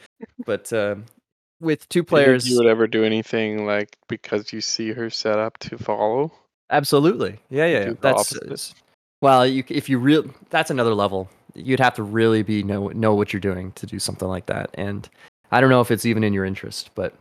[0.46, 1.06] But um,
[1.60, 2.48] with two you players.
[2.50, 6.32] you would ever do anything like because you see her set up to follow?
[6.70, 7.40] Absolutely.
[7.50, 7.86] Yeah, yeah.
[7.88, 7.94] yeah.
[8.02, 8.74] That's opposite.
[9.22, 11.30] well, you if you real that's another level.
[11.56, 14.70] You'd have to really be know know what you're doing to do something like that.
[14.76, 15.10] And
[15.52, 17.16] I don't know if it's even in your interest, but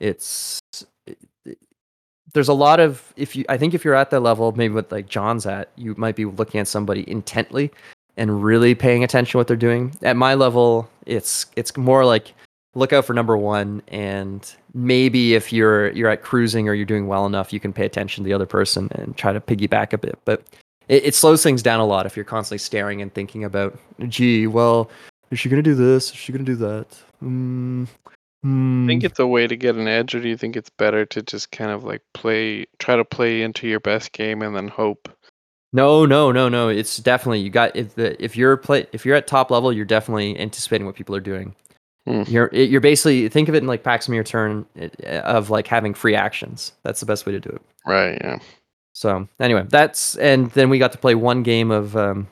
[0.00, 0.60] it's
[1.06, 1.58] it- it-
[2.34, 4.90] there's a lot of if you I think if you're at that level, maybe what
[4.90, 7.70] like John's at, you might be looking at somebody intently
[8.16, 9.94] and really paying attention to what they're doing.
[10.02, 12.32] At my level, it's it's more like
[12.74, 17.06] look out for number one and maybe if you're you're at cruising or you're doing
[17.06, 19.98] well enough you can pay attention to the other person and try to piggyback a
[19.98, 20.18] bit.
[20.24, 20.42] But
[20.88, 24.46] it, it slows things down a lot if you're constantly staring and thinking about gee
[24.46, 24.90] well
[25.30, 26.10] is she gonna do this?
[26.10, 26.86] Is she gonna do that?
[27.22, 27.88] Mm,
[28.44, 29.04] I think mm.
[29.04, 31.52] it's a way to get an edge, or do you think it's better to just
[31.52, 35.08] kind of like play, try to play into your best game and then hope?
[35.74, 39.16] no no no no it's definitely you got if the if you're play if you're
[39.16, 41.54] at top level you're definitely anticipating what people are doing
[42.06, 42.24] Hmm.
[42.26, 44.66] you're you're basically think of it in like packs from your turn
[45.02, 48.18] of like having free actions that's the best way to do it Right.
[48.20, 48.38] Yeah.
[48.92, 52.28] So anyway, that's and then we got to play one game of um,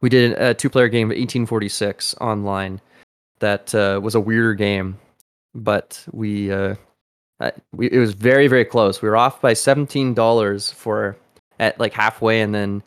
[0.00, 2.80] we did a two-player game of 1846 online.
[3.40, 4.98] That uh, was a weirder game,
[5.54, 6.74] but we, uh,
[7.72, 9.02] we it was very very close.
[9.02, 11.16] We were off by seventeen dollars for
[11.60, 12.82] at like halfway, and then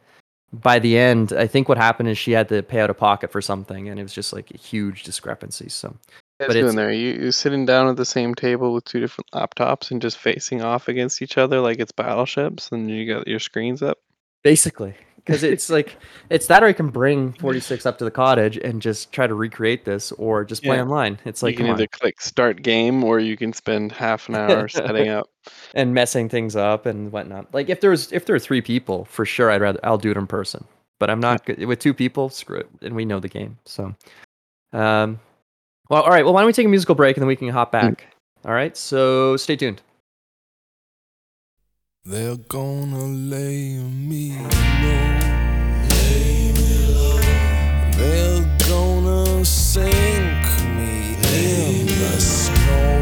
[0.53, 3.31] by the end, I think what happened is she had to pay out of pocket
[3.31, 5.69] for something, and it was just like a huge discrepancy.
[5.69, 5.95] So
[6.39, 9.29] But it's- doing there, you you sitting down at the same table with two different
[9.33, 13.39] laptops and just facing off against each other like it's battleships, and you got your
[13.39, 13.97] screens up.
[14.43, 14.95] basically
[15.27, 15.97] because it's like
[16.29, 19.33] it's that or I can bring 46 up to the cottage and just try to
[19.35, 20.83] recreate this or just play Yeah.
[20.83, 21.19] online.
[21.25, 21.87] It's like you can come on.
[21.91, 25.29] click start game or you can spend half an hour setting up.
[25.75, 27.53] and messing things up and whatnot.
[27.53, 30.11] Like if there was if there were three people, for sure I'd rather I'll do
[30.11, 30.63] it in person.
[30.99, 32.29] But I'm not good with two people.
[32.29, 33.59] Screw it, and we know the game.
[33.65, 33.93] So,
[34.73, 35.19] um,
[35.89, 36.25] well, all right.
[36.25, 38.07] Well, why don't we take a musical break and then we can hop back.
[38.45, 38.75] All right.
[38.75, 39.81] So stay tuned.
[42.09, 44.47] They're gonna lay me low.
[45.89, 47.19] Lay me low.
[47.97, 50.45] They're gonna sink
[50.77, 52.95] me in the snow.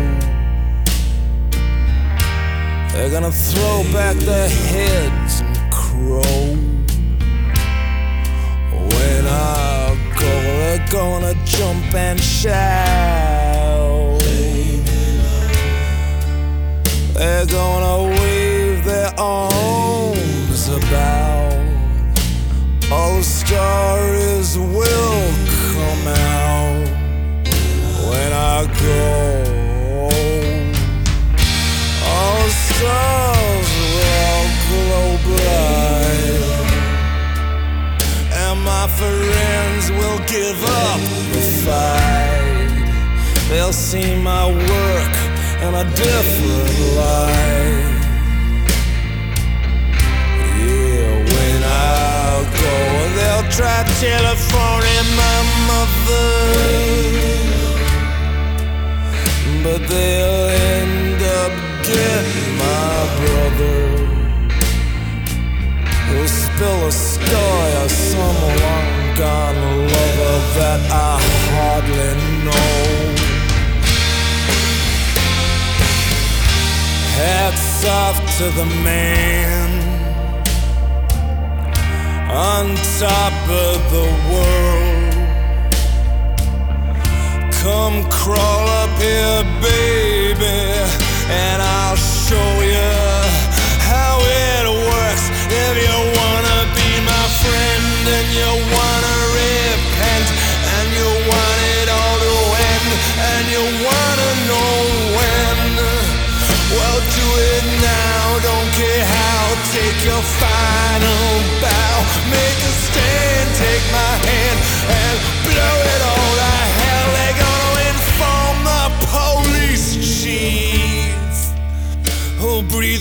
[2.93, 6.57] They're gonna throw back their heads and crow.
[8.89, 13.45] When I go, they're gonna jump and shout.
[17.13, 18.14] They're gonna
[19.43, 21.53] their about.
[22.91, 25.31] All the stories will
[25.71, 26.87] come out
[28.07, 29.03] when I go.
[32.11, 36.69] All the stars will glow bright,
[38.33, 40.99] and my friends will give up
[41.33, 42.73] the fight.
[43.49, 45.15] They'll see my work
[45.61, 47.94] in a different light.
[53.55, 56.29] Try telephoning my mother,
[59.63, 63.81] but they'll end up getting my brother.
[66.07, 69.61] Who'll spill a story of some long gone
[69.93, 71.19] lover that I
[71.51, 72.11] hardly
[72.45, 72.75] know.
[77.15, 79.94] Hats off to the man
[82.35, 85.15] on top of the world.
[87.63, 90.59] Come crawl up here, baby,
[91.31, 92.91] and I'll show you
[93.87, 95.25] how it works.
[95.47, 98.64] If you wanna be my friend and you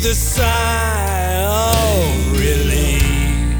[0.04, 3.56] breathe a sigh of relief.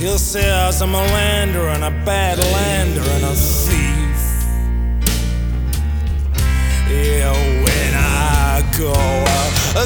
[0.00, 4.22] He'll say I was a melander and a bad lander and a thief.
[6.90, 7.32] Yeah,
[7.64, 8.92] when I go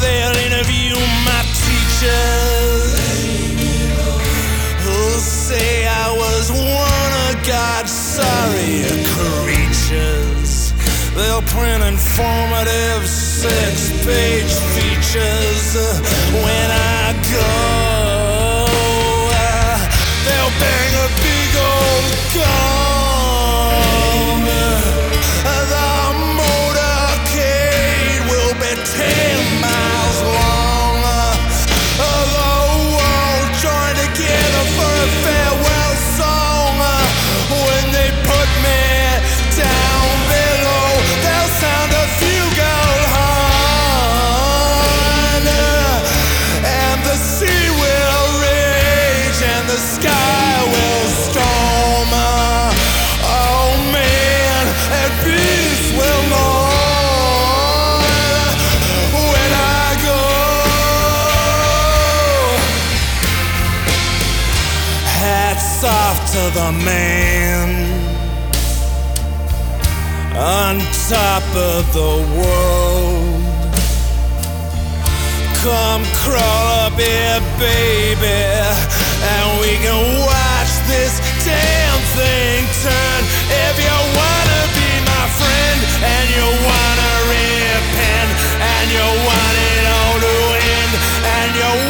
[0.01, 0.95] they'll interview
[1.29, 2.93] my teachers.
[4.85, 8.85] Who'll say I was one of God's sorry
[9.17, 10.73] creatures.
[11.15, 15.75] They'll print informative six page features
[16.45, 18.67] when I go.
[19.33, 19.79] Uh,
[20.27, 22.70] they'll bang a big old gong.
[66.31, 67.69] To the man
[70.39, 70.79] on
[71.11, 73.43] top of the world.
[75.59, 78.47] Come crawl up here, baby,
[79.27, 83.21] and we can watch this damn thing turn.
[83.67, 85.79] If you wanna be my friend,
[86.15, 88.31] and you wanna repent,
[88.71, 90.37] and you want it all to
[90.79, 90.93] end,
[91.27, 91.90] and you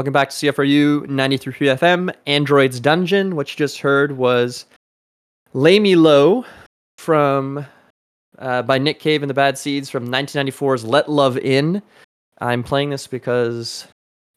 [0.00, 3.36] Welcome back to CFRU 93.3 FM, Android's Dungeon.
[3.36, 4.64] What you just heard was
[5.52, 6.46] Lay Me Low
[6.96, 7.66] from
[8.38, 11.82] uh, by Nick Cave and the Bad Seeds from 1994's Let Love In.
[12.38, 13.88] I'm playing this because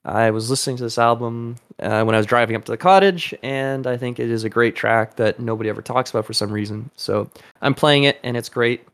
[0.03, 3.33] I was listening to this album uh, when I was driving up to the cottage,
[3.41, 6.51] and I think it is a great track that nobody ever talks about for some
[6.51, 6.91] reason.
[6.97, 8.85] So I'm playing it, and it's great.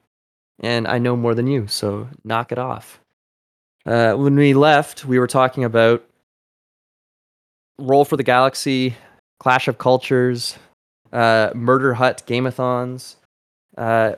[0.59, 2.99] And I know more than you, so knock it off.
[3.87, 6.05] Uh, when we left, we were talking about
[7.79, 8.95] Roll for the Galaxy,
[9.39, 10.57] Clash of Cultures,
[11.13, 13.15] uh, Murder Hut Gameathons.
[13.77, 14.13] Uh,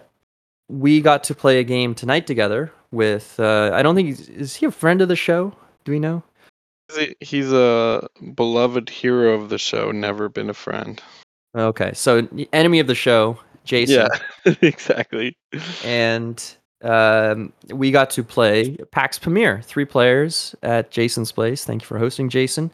[0.70, 3.40] we got to play a game tonight together with.
[3.40, 5.54] Uh, I don't think is he a friend of the show?
[5.86, 6.24] Do we know?
[7.20, 11.02] He's a- beloved hero of the show, never been a friend.
[11.56, 14.08] Okay, so enemy of the show, Jason.
[14.46, 15.38] Yeah, exactly.
[15.84, 16.44] and
[16.84, 21.64] um, we got to play Pax Pamir, three players at Jason's place.
[21.64, 22.72] Thank you for hosting, Jason.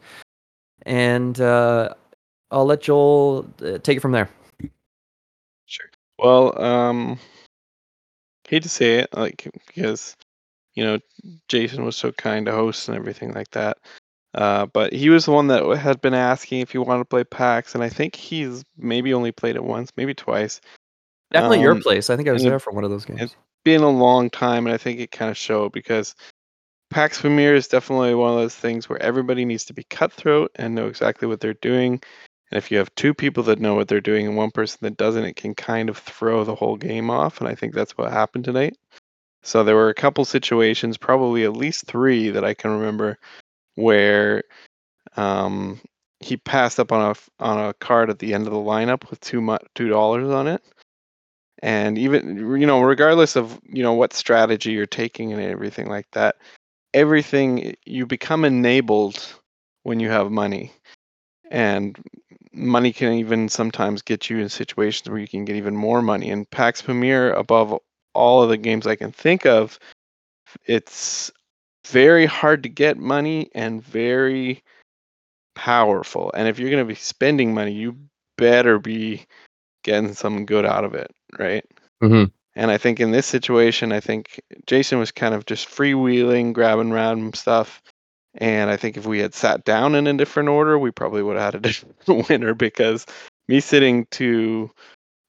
[0.88, 1.92] And uh,
[2.50, 4.30] I'll let Joel uh, take it from there.
[5.66, 5.86] Sure.
[6.18, 7.18] Well, um,
[8.48, 10.16] hate to say it, like because
[10.74, 10.98] you know
[11.48, 13.76] Jason was so kind to host and everything like that.
[14.32, 17.24] Uh, but he was the one that had been asking if he wanted to play
[17.24, 20.60] PAX, and I think he's maybe only played it once, maybe twice.
[21.30, 22.08] Definitely your Um, place.
[22.08, 23.20] I think I was there for one of those games.
[23.20, 26.14] It's been a long time, and I think it kind of showed because
[26.90, 30.74] Pax Pamir is definitely one of those things where everybody needs to be cutthroat and
[30.74, 32.00] know exactly what they're doing.
[32.50, 34.96] And if you have two people that know what they're doing and one person that
[34.96, 37.40] doesn't, it can kind of throw the whole game off.
[37.40, 38.76] And I think that's what happened tonight.
[39.42, 43.18] So there were a couple situations, probably at least three that I can remember,
[43.74, 44.44] where
[45.16, 45.80] um,
[46.20, 49.20] he passed up on a on a card at the end of the lineup with
[49.20, 50.62] two two dollars on it
[51.62, 56.06] and even you know regardless of you know what strategy you're taking and everything like
[56.12, 56.36] that
[56.98, 59.18] everything you become enabled
[59.84, 60.72] when you have money.
[61.50, 61.96] And
[62.52, 66.30] money can even sometimes get you in situations where you can get even more money.
[66.30, 67.78] And Pax Pamir above
[68.14, 69.78] all of the games i can think of
[70.64, 71.30] it's
[71.86, 74.62] very hard to get money and very
[75.54, 76.32] powerful.
[76.34, 77.96] And if you're going to be spending money you
[78.36, 79.26] better be
[79.84, 81.64] getting something good out of it right?
[82.02, 82.32] Mhm.
[82.58, 86.92] And i think in this situation i think jason was kind of just freewheeling grabbing
[86.92, 87.80] random stuff.
[88.34, 91.36] And i think if we had sat down in a different order we probably would
[91.36, 93.06] have had a different winner because
[93.46, 94.70] me sitting to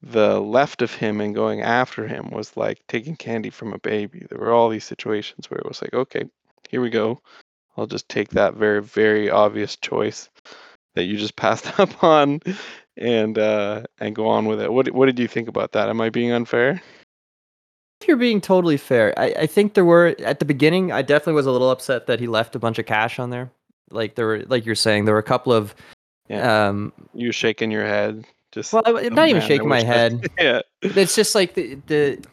[0.01, 4.25] the left of him and going after him was like taking candy from a baby.
[4.29, 6.25] There were all these situations where it was like okay
[6.69, 7.19] here we go.
[7.77, 10.29] I'll just take that very very obvious choice
[10.95, 12.41] that you just passed up on
[12.97, 14.71] and uh and go on with it.
[14.73, 15.89] What what did you think about that?
[15.89, 16.81] Am i being unfair
[18.07, 20.91] you're being totally fair, I, I think there were at the beginning.
[20.91, 23.51] I definitely was a little upset that he left a bunch of cash on there.
[23.91, 25.75] Like there were, like you're saying, there were a couple of.
[26.29, 29.79] Um, you shaking your head just well, I, "Oh, not even man, I shaking my
[29.79, 30.27] wish I-" head.
[30.39, 32.23] yeah it's just like the the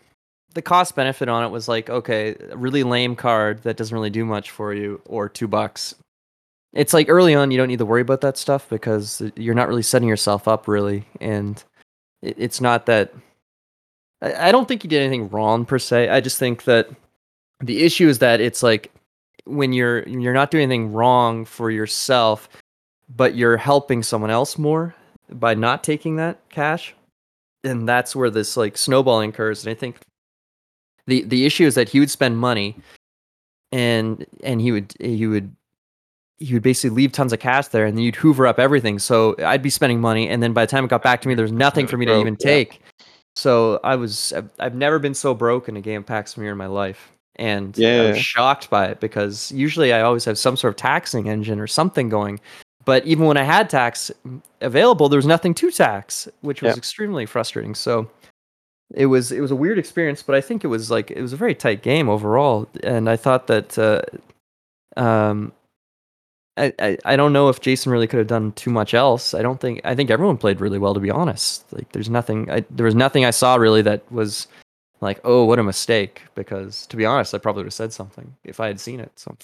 [0.55, 4.11] the cost benefit on it was like okay, a really lame card that doesn't really
[4.11, 5.95] do much for you, or two bucks.
[6.73, 9.69] It's like early on, you don't need to worry about that stuff because you're not
[9.69, 11.63] really setting yourself up really, and
[12.23, 13.15] it, it's not that.
[14.23, 16.09] I, I don't think you did anything wrong per se.
[16.09, 16.89] I just think that
[17.61, 18.93] the issue is that it's like
[19.45, 22.49] when you're you're not doing anything wrong for yourself,
[23.15, 24.95] but you're helping someone else more
[25.31, 26.95] by not taking that cash
[27.65, 29.99] and that's where this like snowballing occurs and i think
[31.07, 32.77] the the issue is that he would spend money
[33.73, 35.55] and and he would he would
[36.39, 39.35] he would basically leave tons of cash there and then you'd hoover up everything so
[39.45, 41.53] i'd be spending money and then by the time it got back to me there's
[41.53, 42.79] nothing for me to even yeah.
[43.47, 46.51] So i was I've, I've never been so broke in a game of Pax Pamir
[46.51, 47.13] in my life.
[47.37, 51.29] And i was shocked by it because usually i always have some sort of taxing
[51.29, 52.41] engine or something going.
[52.85, 54.11] But even when i had tax
[54.61, 56.79] available there was nothing to tax which was Yeah.
[56.79, 57.77] extremely frustrating.
[57.77, 58.11] So
[58.95, 61.33] it was it was a weird experience but i think it was like it was
[61.33, 62.69] a very tight game overall.
[62.83, 64.03] And i thought that uh
[65.01, 65.53] um
[66.57, 69.35] I, I, I don't know if Jason really could have done too much else.
[69.35, 71.71] I don't think I think everyone played really well to be honest.
[71.73, 74.49] Like there's nothing I, there was nothing I saw really that was
[75.01, 78.35] like oh what a mistake because to be honest I probably would have said something
[78.45, 79.13] if I had seen it.
[79.17, 79.37] So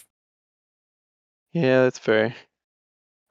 [1.52, 2.34] Yeah, that's fair.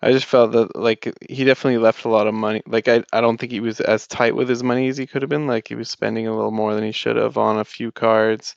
[0.01, 2.61] I just felt that like he definitely left a lot of money.
[2.67, 5.21] Like I, I don't think he was as tight with his money as he could
[5.21, 5.47] have been.
[5.47, 8.55] Like he was spending a little more than he should have on a few cards.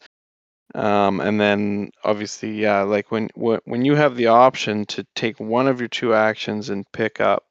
[0.74, 5.40] Um, and then obviously, yeah, like when wh- when you have the option to take
[5.40, 7.44] one of your two actions and pick up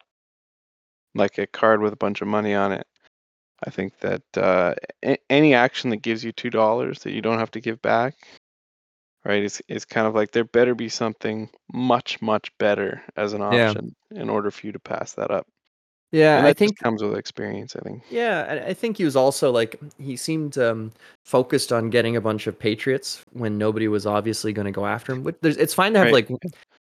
[1.16, 2.88] like a card with a bunch of money on it,
[3.66, 7.40] I think that uh, a- any action that gives you two dollars that you don't
[7.40, 8.16] have to give back
[9.26, 9.44] right?
[9.44, 13.74] It's it's kind of like there better be something much much better as an Yeah.
[13.74, 15.48] option in order for you to pass that up.
[16.14, 17.76] Yeah, and I think just comes with experience.
[17.76, 18.04] I think.
[18.10, 20.92] Yeah, I- I think he was also like he seemed um,
[21.26, 25.12] focused on getting a bunch of patriots when nobody was obviously going to go after
[25.12, 25.24] him.
[25.26, 26.30] Which there's, it's fine to have Right.
[26.30, 26.40] like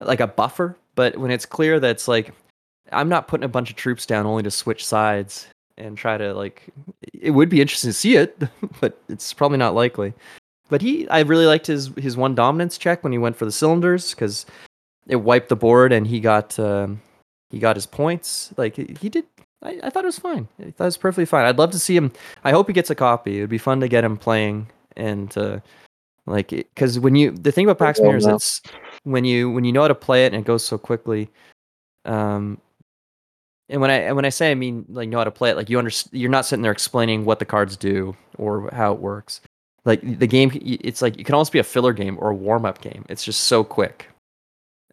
[0.03, 2.33] like a buffer, but when it's clear that it's like
[2.91, 5.47] I'm not putting a bunch of troops down only to switch sides
[5.79, 6.65] and try to like
[7.15, 8.37] it would be interesting to see it,
[8.81, 10.13] but it's probably not likely.
[10.69, 13.53] But he, I really liked his his one dominance check when he went for the
[13.53, 14.47] cylinders because
[15.07, 17.01] it wiped the board and he got um,
[17.53, 18.53] he got his points.
[18.57, 19.25] Like he did.
[19.63, 20.49] I, I thought it was fine.
[20.59, 21.45] I thought it was perfectly fine.
[21.45, 22.11] I'd love to see him.
[22.43, 23.39] I hope he gets a copy.
[23.39, 25.61] It'd be fun to get him playing and uh,
[26.27, 28.61] like because when you the thing about Pax Pamir is it's
[29.05, 31.31] when you when you know how to play it and it goes so quickly.
[32.05, 32.59] Um,
[33.69, 35.57] and when I and when I say I mean like know how to play it,
[35.57, 39.01] like you understand, you're not sitting there explaining what the cards do or how it
[39.01, 39.41] works.
[39.85, 42.65] Like the game, it's like it can almost be a filler game or a warm
[42.65, 43.05] up game.
[43.09, 44.07] It's just so quick.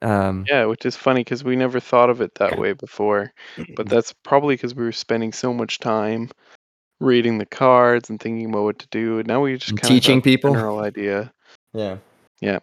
[0.01, 3.31] Um, Yeah, which is funny because we never thought of it that way before.
[3.75, 6.29] But that's probably because we were spending so much time
[6.99, 9.19] reading the cards and thinking about what to do.
[9.19, 10.51] And now we just kind of teaching have a people.
[10.51, 11.31] general idea.
[11.73, 11.97] yeah,
[12.41, 12.59] Yeah.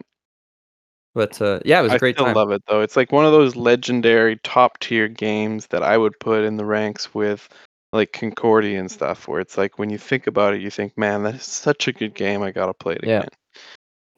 [1.15, 2.35] But uh, yeah, it was a I great still time.
[2.35, 2.81] love it though.
[2.81, 6.65] It's like one of those legendary top tier games that I would put in the
[6.65, 7.49] ranks with
[7.91, 11.23] like Concordia and stuff, where it's like when you think about it, you think, man,
[11.23, 12.43] that is such a good game.
[12.43, 13.19] I gotta play it Yeah.
[13.19, 13.29] again.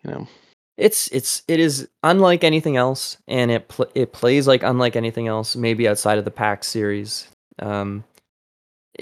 [0.03, 0.27] You know,
[0.79, 5.27] It's it's it is unlike anything else, and it pl- it plays like unlike anything
[5.27, 5.55] else.
[5.55, 7.27] Maybe outside of the Pax series,
[7.59, 8.05] um,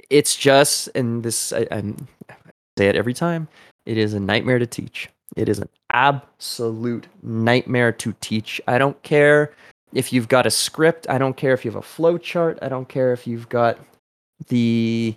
[0.10, 1.82] it's just and this I, I
[2.80, 3.48] say it every time.
[3.86, 5.10] It is a nightmare to teach.
[5.36, 8.60] It is an absolute nightmare to teach.
[8.68, 9.54] I don't care
[9.94, 11.06] if you've got a script.
[11.10, 12.58] I don't care if you have a flow chart.
[12.64, 13.78] I don't care if you've got
[14.48, 15.16] the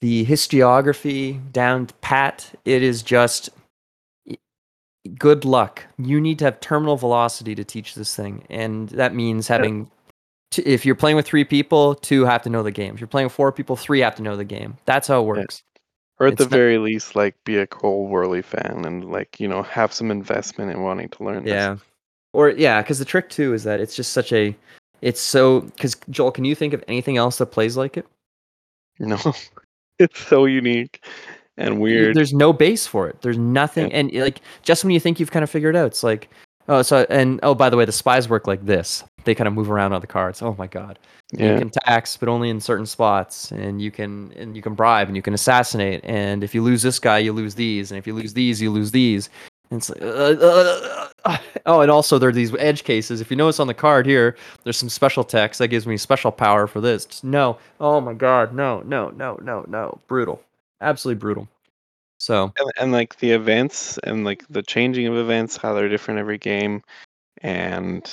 [0.00, 2.50] the historiography down pat.
[2.64, 3.50] It is just
[5.18, 5.84] good luck.
[5.98, 9.90] You need to have terminal velocity to teach this thing, and that means having.
[10.50, 12.94] T- if you're playing with three people, two have to know the game.
[12.94, 14.76] If you're playing with four people, three have to know the game.
[14.84, 15.62] That's how it works.
[16.20, 19.40] or at It's the not- very least, like be a Cole Wehrle fan and like
[19.40, 21.46] you know have some investment in wanting to learn.
[21.46, 21.76] Yeah,
[22.32, 24.54] or yeah, because the trick too is that it's just such a.
[25.02, 28.06] It's so because Joel, can you think of anything else that plays like it?
[29.00, 29.18] no,
[29.98, 31.04] it's so unique
[31.56, 32.16] and weird.
[32.16, 33.20] There's no base for it.
[33.22, 36.02] There's nothing, and like just when you think you've kind of figured it out, it's
[36.02, 36.28] like,
[36.68, 39.04] oh, so and oh, by the way, the spies work like this.
[39.24, 40.42] They kind of move around on the cards.
[40.42, 40.98] Oh my god.
[41.32, 41.52] yeah.
[41.52, 45.08] You can tax, but only in certain spots, and you can and you can bribe,
[45.08, 46.00] and you can assassinate.
[46.04, 48.70] And if you lose this guy, you lose these, and if you lose these, you
[48.70, 49.30] lose these.
[49.70, 53.20] And it's like, uh, uh, uh, oh, and also there are these edge cases.
[53.20, 56.30] If you notice on the card here, there's some special text that gives me special
[56.30, 57.06] power for this.
[57.06, 60.42] Just no, oh my god, no, no, no, no, no, brutal,
[60.80, 61.48] absolutely brutal.
[62.18, 66.20] So and, and like the events and like the changing of events, how they're different
[66.20, 66.82] every game,
[67.42, 68.10] and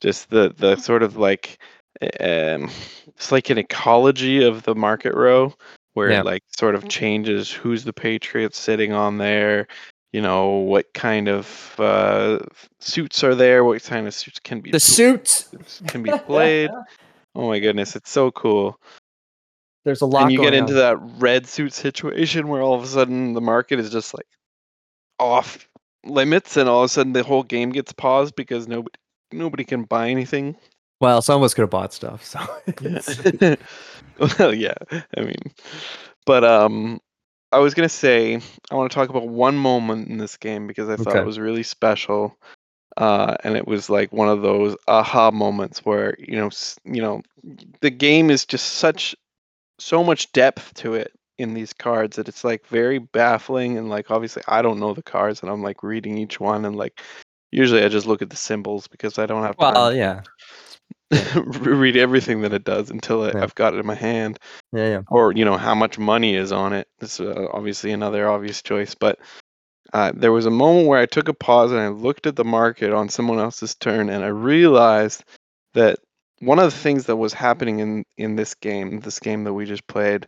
[0.00, 1.58] just the the sort of like
[2.20, 2.70] um,
[3.06, 5.54] it's like an ecology of the market row
[5.94, 6.20] where Yeah.
[6.20, 9.68] it like sort of changes who's the patriots sitting on there
[10.12, 12.40] you know what kind of uh,
[12.80, 15.48] suits are there what kind of suits can be the suits.
[15.86, 16.70] can be played
[17.36, 18.78] oh my goodness it's so cool
[19.84, 20.22] There's a lot.
[20.22, 20.78] and you get into on.
[20.78, 24.26] that red suit situation where all of a sudden the market is just like
[25.18, 25.68] off
[26.04, 28.94] limits and all of a sudden the whole game gets paused because nobody
[29.32, 30.56] nobody can buy anything
[31.00, 32.24] Well, some of us could have bought stuff.
[32.24, 32.40] So
[34.38, 34.74] well yeah
[35.16, 35.34] i mean
[36.26, 37.00] but um
[37.52, 40.88] i was gonna say i want to talk about one moment in this game because
[40.88, 41.20] i thought Okay.
[41.20, 42.36] it was really special
[42.96, 46.48] uh, and it was like one of those aha moments where you know
[46.84, 47.22] you know
[47.80, 49.16] the game is just such
[49.78, 54.10] so much depth to it in these cards that it's like very baffling and like
[54.10, 57.00] obviously I don't know the cards and I'm like reading each one and like
[57.50, 59.60] usually I just look at the symbols because I don't have to.
[59.60, 60.22] well, yeah,
[61.36, 63.42] read everything that it does until Yeah.
[63.42, 64.38] I've got it in my hand
[64.72, 65.00] yeah, yeah.
[65.08, 66.88] or you know how much money is on it.
[66.98, 69.18] This is uh, obviously another obvious choice, but
[69.92, 72.44] uh, there was a moment where I took a pause and I looked at the
[72.44, 75.24] market on someone else's turn, and I realized
[75.74, 75.98] that
[76.44, 79.64] one of the things that was happening in in this game, this game that we
[79.64, 80.26] just played,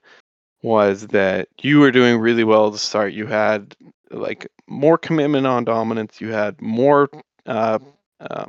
[0.63, 3.13] was that you were doing really well to start.
[3.13, 3.77] You had
[4.11, 6.21] like more commitment on dominance.
[6.21, 7.09] You had more.
[7.45, 7.79] Uh,
[8.21, 8.49] um,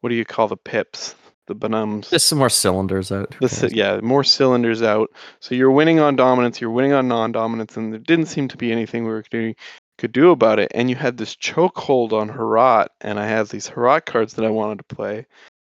[0.00, 1.14] what do you call the pips?
[1.46, 2.10] The bonums.
[2.10, 3.34] Just some more cylinders out.
[3.40, 5.10] The yeah, more cylinders out.
[5.38, 8.72] So you're winning on dominance, you're winning on non-dominance, and there didn't seem to be
[8.72, 9.54] anything we were doing,
[9.96, 10.72] could do about it.
[10.74, 14.50] And you had this chokehold on Herat, and I had these Herat cards that I
[14.50, 15.26] wanted to play.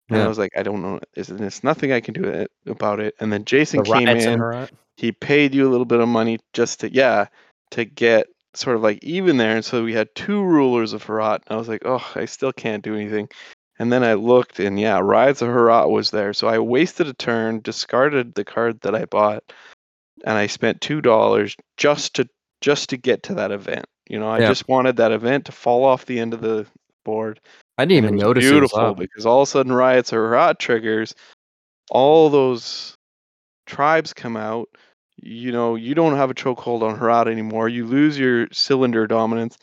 [0.10, 0.26] And Yeah.
[0.26, 3.16] I was like, I don't know, there's, nothing I can do it, about it.
[3.20, 4.68] And then Jason The came in in,
[4.99, 7.28] he paid you a little bit of money just to yeah
[7.72, 11.43] to get sort of like even there and so we had two rulers of Herat
[11.47, 13.30] and I was like oh I still can't do anything
[13.78, 17.14] and then I looked and yeah Riots of Herat was there so I wasted a
[17.14, 19.43] turn discarded the card that I bought
[20.26, 22.28] and I spent two dollars just to
[22.60, 24.49] just to get to that event you know I Yeah.
[24.49, 26.66] just wanted that event to fall off the end of the
[27.05, 27.39] board
[27.80, 31.15] I didn't even notice beautiful because all of a sudden riots or Herat triggers
[31.89, 32.97] all those
[33.65, 34.67] tribes come out.
[35.15, 37.69] You know you don't have a chokehold on Herat anymore.
[37.69, 39.57] You lose your cylinder dominance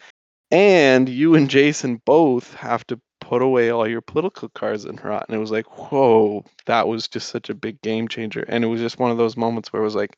[0.50, 5.26] and you and jason both have to put away all your political cards in Herat.
[5.28, 8.46] and it was like whoa that was just such a big game changer.
[8.48, 10.16] And it was just one of those moments where it was like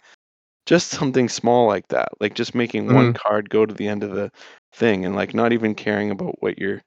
[0.67, 3.29] just something small like that like just making one mm-hmm.
[3.29, 4.31] card go to the end of the
[4.73, 6.81] thing and like not even caring about what you're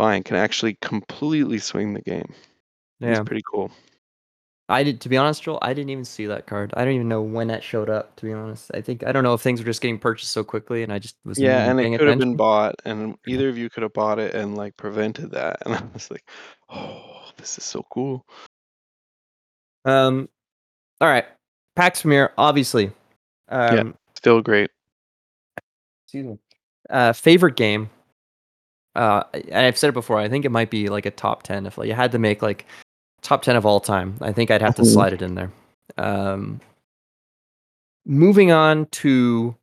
[0.00, 2.32] buying can actually completely swing the game
[3.00, 3.10] Yeah.
[3.10, 3.70] it's pretty cool
[4.70, 5.58] I did to be honest, Joel.
[5.62, 6.72] I didn't even see that card.
[6.76, 8.14] I don't even know when that showed up.
[8.16, 10.44] To be honest, I think I don't know if things were just getting purchased so
[10.44, 13.58] quickly, and I just was Yeah, and it could have been bought, and either of
[13.58, 15.56] you could have bought it and like prevented that.
[15.66, 16.22] And I was like,
[16.68, 18.24] oh, this is so cool.
[19.84, 20.28] Um,
[21.00, 21.26] all right,
[21.74, 22.92] Pax Pamir, obviously.
[23.48, 24.70] Um, Still great.
[26.06, 26.38] excuse me.
[26.88, 27.90] Uh, favorite game.
[28.96, 30.18] Uh, and I've said it before.
[30.18, 31.66] I think it might be like a top ten.
[31.66, 32.66] If like, you had to make like
[33.22, 35.52] top ten of all time, I think I'd have to slide it in there.
[35.96, 36.60] Um,
[38.04, 39.54] moving on to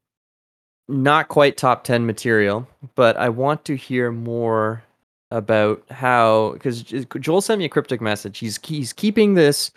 [0.88, 4.84] not quite top ten material, but I want to hear more
[5.32, 8.40] about how because Joel sent me a cryptic message.
[8.40, 9.72] He's he's keeping this.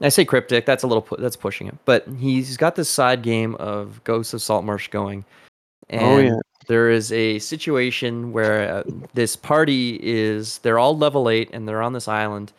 [0.00, 0.66] I say cryptic.
[0.66, 4.42] That's a little that's pushing it, but he's got this side game of Ghosts of
[4.42, 5.24] Saltmarsh going.
[5.88, 6.40] And Oh, yeah.
[6.68, 8.82] there is a situation where uh,
[9.14, 12.52] this party is they're all level 8 and they're on this island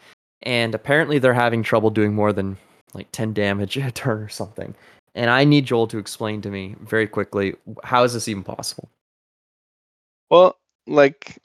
[0.44, 2.58] and apparently they're having trouble doing more than
[2.94, 4.76] like 10 damage a turn or something.
[5.16, 8.90] And I need Joel to explain to me very quickly how is this even possible?
[10.30, 11.38] Well, like,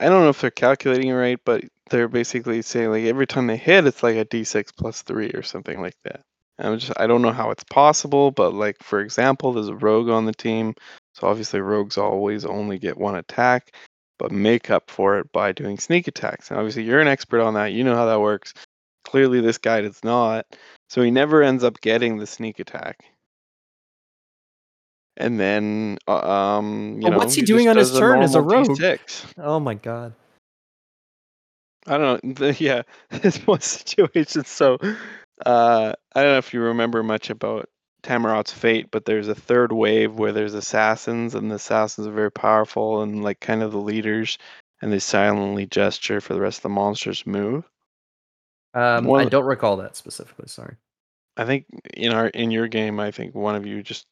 [0.00, 3.46] I don't know if they're calculating it right, but they're basically saying like every time
[3.46, 6.22] they hit, it's like a d6 plus three or something like that.
[6.58, 10.08] I'm just I don't know how it's possible, but like for example, there's a rogue
[10.08, 10.74] on the team,
[11.14, 13.74] so obviously rogues always only get one attack,
[14.18, 16.50] but make up for it by doing sneak attacks.
[16.50, 17.72] And obviously you're an expert on that.
[17.72, 18.54] You know how that works.
[19.04, 20.46] Clearly, this guy does not,
[20.88, 23.04] so he never ends up getting the sneak attack.
[25.16, 28.40] And then, uh, um, you know, what's he just doing on his turn as a
[28.40, 28.68] rogue?
[28.70, 29.34] D6.
[29.38, 30.14] Oh my god.
[31.86, 32.32] I don't know.
[32.34, 34.44] The, yeah, this one situation.
[34.44, 34.78] So,
[35.44, 37.68] uh, I don't know if you remember much about
[38.02, 42.32] Tammeraut's fate, but there's a third wave where there's assassins, and the assassins are very
[42.32, 44.38] powerful and like kind of the leaders,
[44.80, 47.64] and they silently gesture for the rest of the monsters move.
[48.74, 50.76] Um, One I don't recall that specifically, sorry.
[51.36, 54.06] I think in our in your game, I think one of you just,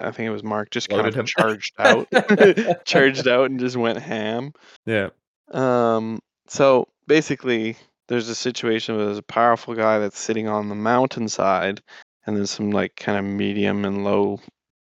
[0.00, 1.26] I think it was Mark, just kind of him.
[1.26, 2.08] charged out,
[2.84, 4.52] charged out, and just went ham.
[4.84, 5.10] Yeah.
[5.50, 7.76] Um, so basically,
[8.08, 11.80] there's a situation where there's a powerful guy that's sitting on the mountainside,
[12.28, 14.38] and then some like kind of medium and low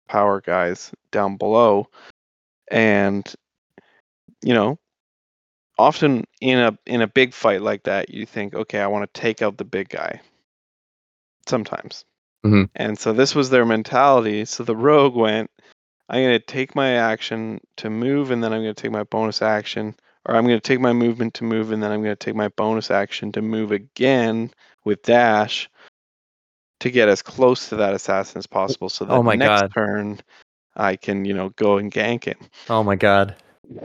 [0.09, 1.88] power guys down below.
[2.70, 3.24] And
[4.42, 4.78] you know,
[5.78, 9.20] often in a in a big fight like that, you think, okay, I want to
[9.20, 10.20] take out the big guy.
[11.49, 12.05] Sometimes.
[12.44, 12.68] Mhm.
[12.74, 14.44] And so this was their mentality.
[14.44, 15.49] So the rogue went,
[16.09, 19.05] I'm going to take my action to move, and then I'm going to take my
[19.05, 19.94] bonus action
[20.24, 22.34] or I'm going to take my movement to move, and then I'm going to take
[22.34, 24.51] my bonus action to move again
[24.84, 25.70] with dash
[26.81, 28.89] to get as close to that assassin as possible.
[28.89, 29.72] So that Oh my next God.
[29.74, 30.20] turn
[30.77, 32.39] I can, you know, go and gank him.
[32.68, 33.35] Oh my god.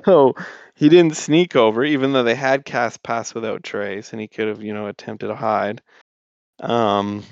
[0.06, 0.36] So
[0.76, 4.48] he didn't sneak over, even though they had cast pass without trace, and he could
[4.48, 5.82] have, you know, attempted to hide.
[6.60, 7.24] Um,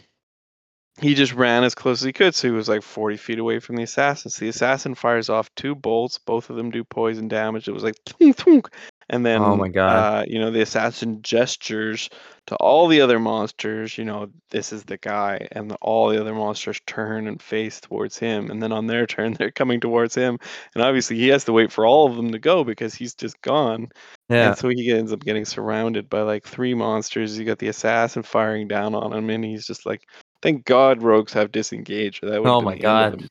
[0.99, 3.59] he just ran as close as he could, so he was like 40 feet away
[3.59, 4.31] from the assassin.
[4.31, 7.67] So the assassin fires off two bolts, both of them do poison damage.
[7.67, 8.69] It was like, thunk, thunk.
[9.09, 9.95] And then, Oh my God.
[9.95, 12.09] uh, you know, the assassin gestures
[12.47, 16.19] to all the other monsters, you know, this is the guy, and the, all the
[16.19, 20.15] other monsters turn and face towards him, and then on their turn, they're coming towards
[20.15, 20.37] him,
[20.75, 23.39] and obviously he has to wait for all of them to go because he's just
[23.41, 23.89] gone.
[24.29, 24.49] Yeah.
[24.49, 27.37] And so he ends up getting surrounded by like three monsters.
[27.37, 30.07] You got the assassin firing down on him, and he's just like,
[30.41, 33.27] "Thank God rogues have disengaged." or That would Oh my God.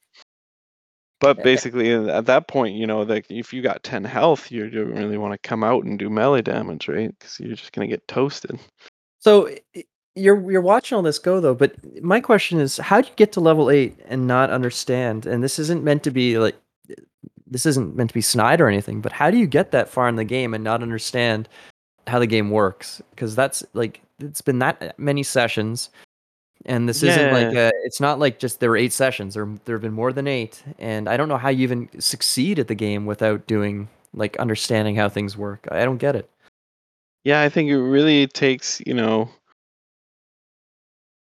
[1.20, 4.70] But basically, uh, at that point, you know, like if you got ten health, you
[4.70, 7.12] don't really want to come out and do melee damage, right?
[7.18, 8.58] Because you're just gonna get toasted.
[9.18, 9.50] So
[10.14, 13.32] you're you're watching all this go though, but my question is, how do you get
[13.32, 15.26] to level eight and not understand?
[15.26, 16.56] And this isn't meant to be like,
[17.46, 19.00] this isn't meant to be snide or anything.
[19.00, 21.48] But how do you get that far in the game and not understand
[22.06, 23.02] how the game works?
[23.10, 25.90] Because that's like it's been that many sessions,
[26.68, 29.34] and this isn't like a, it's not like just there were eight sessions.
[29.34, 32.58] There there have been more than eight, and I don't know how you even succeed
[32.58, 35.66] at the game without doing like understanding how things work.
[35.70, 36.30] I don't get it.
[37.24, 39.30] Yeah, I think it really takes, you know,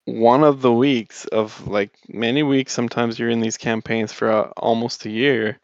[0.04, 2.72] one of the weeks of like many weeks.
[2.72, 5.58] Sometimes you're in these campaigns for uh, almost a year,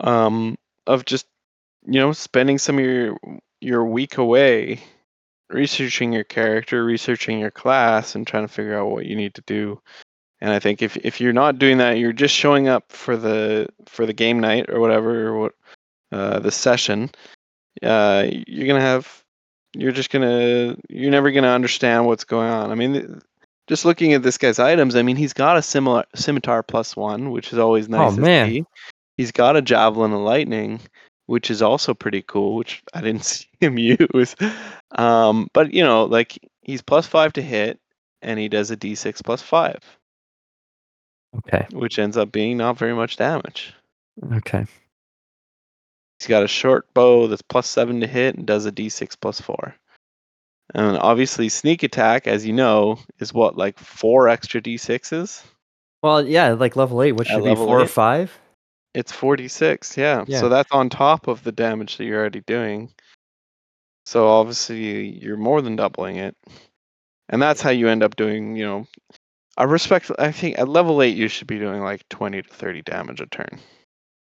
[0.00, 0.56] um,
[0.88, 1.26] of just
[1.86, 3.16] you know spending some of your
[3.60, 4.80] your week away
[5.50, 9.42] researching your character, researching your class, and trying to figure out what you need to
[9.42, 9.80] do.
[10.40, 13.68] And I think if if you're not doing that, you're just showing up for the
[13.86, 15.54] for the game night or whatever, or what
[16.12, 17.10] uh, the session.
[17.82, 19.24] Uh, you're gonna have
[19.74, 22.70] you're just gonna you're never gonna understand what's going on.
[22.70, 23.06] I mean, th-
[23.66, 27.30] just looking at this guy's items, I mean, he's got a similar scimitar plus one,
[27.30, 28.14] which is always nice.
[28.14, 28.48] to man.
[28.48, 28.64] see.
[29.16, 30.80] He's got a javelin of lightning,
[31.26, 34.34] which is also pretty cool, which I didn't see him use.
[34.92, 37.78] Um, but you know, like he's plus five to hit.
[38.22, 39.78] and he does a d6 plus five,
[41.38, 41.66] Okay.
[41.72, 43.74] which ends up being not very much damage.
[44.32, 44.64] Okay.
[46.18, 49.40] He's got a short bow that's plus seven to hit and does a d6 plus
[49.40, 49.74] four.
[50.74, 55.44] And obviously, sneak attack, as you know, is what like four extra d6s.
[56.02, 57.12] Well, yeah, like level eight.
[57.12, 58.36] What At should be level four or five?
[58.96, 60.24] It's 46, yeah.
[60.26, 60.40] Yeah.
[60.40, 62.90] So that's on top of the damage that you're already doing.
[64.06, 66.36] So obviously you're more than doubling it.
[67.28, 68.86] And that's how you end up doing, you know,
[69.58, 72.82] I respect I think at level 8 you should be doing like 20 to 30
[72.82, 73.58] damage a turn.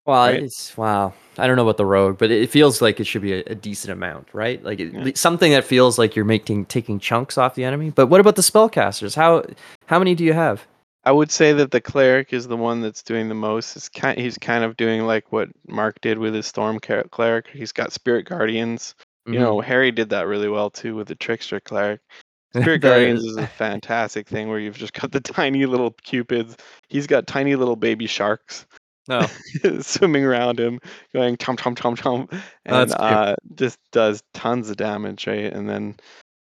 [0.05, 0.43] Well, Right.
[0.43, 1.13] it's wow.
[1.37, 3.55] I don't know about the rogue, but it feels like it should be a, a
[3.55, 4.63] decent amount, right?
[4.63, 5.11] Like it, Yeah.
[5.15, 7.89] something that feels like you're making taking chunks off the enemy.
[7.89, 9.15] But what about the spellcasters?
[9.15, 9.43] How
[9.87, 10.65] how many do you have?
[11.05, 13.75] I would say that the cleric is the one that's doing the most.
[13.75, 17.47] It's kind he's kind of doing like what Mark did with his storm cleric.
[17.47, 18.95] He's got spirit guardians.
[19.27, 19.33] Mm-hmm.
[19.33, 22.01] You know, Harry did that really well too with the trickster cleric.
[22.55, 26.55] Spirit Guardians is a fantastic thing where you've just got the tiny little cupids.
[26.87, 28.65] He's got tiny little baby sharks
[29.07, 29.27] no.
[29.81, 30.79] swimming around him,
[31.13, 32.41] going chomp chomp chomp chomp, and
[32.89, 35.51] That's uh, just does tons of damage, right?
[35.51, 35.97] And then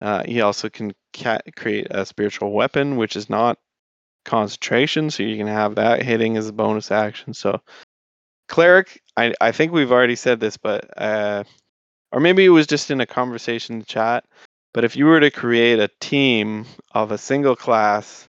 [0.02, 3.60] uh, he also can ca- create a spiritual weapon, which is not
[4.28, 7.34] concentration, so you can have that hitting as a bonus action.
[7.34, 7.62] So
[8.48, 11.44] cleric, I I think we've already said this, but uh,
[12.12, 14.26] or maybe it was just in a conversation chat.
[14.74, 18.28] But if you were to create a team of a single class,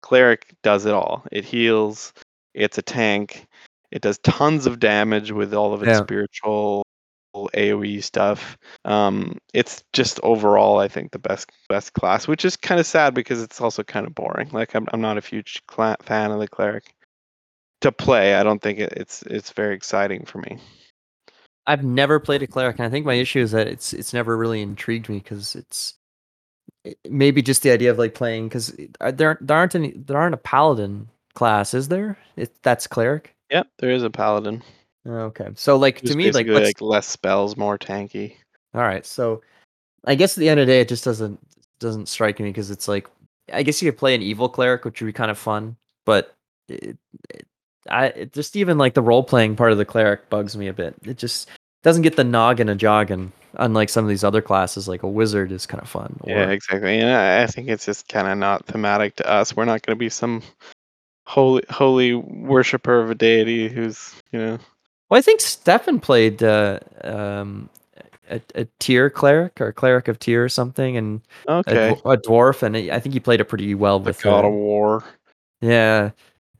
[0.00, 1.24] cleric does it all.
[1.30, 2.14] It heals.
[2.54, 3.46] It's a tank.
[3.90, 6.02] It does tons of damage with all of its Yeah.
[6.02, 6.84] spiritual
[7.54, 8.58] AOE stuff.
[8.84, 13.14] Um, it's just overall, I think, the best best class, which is kind of sad
[13.14, 14.50] because it's also kind of boring.
[14.50, 16.94] Like I'm I'm not a huge cla- fan of the cleric
[17.80, 18.34] to play.
[18.34, 20.58] I don't think it, it's it's very exciting for me.
[21.66, 24.36] I've never played a cleric, and I think my issue is that it's it's never
[24.36, 25.94] really intrigued me because it's
[26.84, 28.76] it- maybe just the idea of like playing because
[29.12, 32.18] there there aren't any there aren't a paladin class, is there?
[32.36, 33.34] It, that's cleric.
[33.50, 34.62] Yep, there is a paladin.
[35.06, 38.36] Okay, so like to me, like, what's, like less spells, more tanky.
[38.74, 39.04] all right.
[39.06, 39.42] So
[40.04, 41.38] I guess at the end of the day, it just doesn't
[41.78, 43.08] doesn't strike me because it's like
[43.52, 46.34] I guess you could play an evil cleric, which would be kind of fun, but
[46.68, 46.96] it,
[47.30, 47.46] it,
[47.88, 50.72] I it just even like the role playing part of the cleric bugs me a
[50.72, 50.94] bit.
[51.02, 51.48] It just
[51.82, 53.32] doesn't get the noggin a jogging.
[53.54, 56.20] Unlike some of these other classes, like a wizard is kind of fun.
[56.24, 57.00] Yeah, exactly.
[57.00, 59.56] And I, I think it's just kind of not thematic to us.
[59.56, 60.42] We're not going to be some
[61.26, 64.58] holy holy worshiper of a deity who's you know.
[65.10, 67.68] Well, I think Stefan played uh, um,
[68.30, 71.94] a, a Tyr cleric or a cleric of Tyr or something, and a, Okay.
[71.94, 74.48] dw- a dwarf, and I think he played it pretty well The with God uh,
[74.48, 75.04] of War,
[75.60, 76.10] Yeah.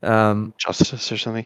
[0.03, 1.45] Um, Justice, or something.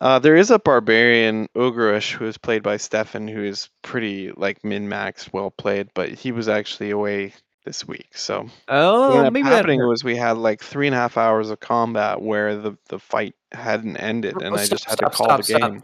[0.00, 4.62] Uh, there is a barbarian Ogreish who is played by Stefan, who is pretty like
[4.64, 7.32] min max, well played, but he was actually away
[7.64, 8.08] this week.
[8.16, 9.86] So oh, what maybe that happening hurt.
[9.88, 13.34] was we had like three and a half hours of combat where the, the fight
[13.52, 15.60] hadn't ended, and Oh, I just had stop, to call stop, the stop.
[15.72, 15.82] game.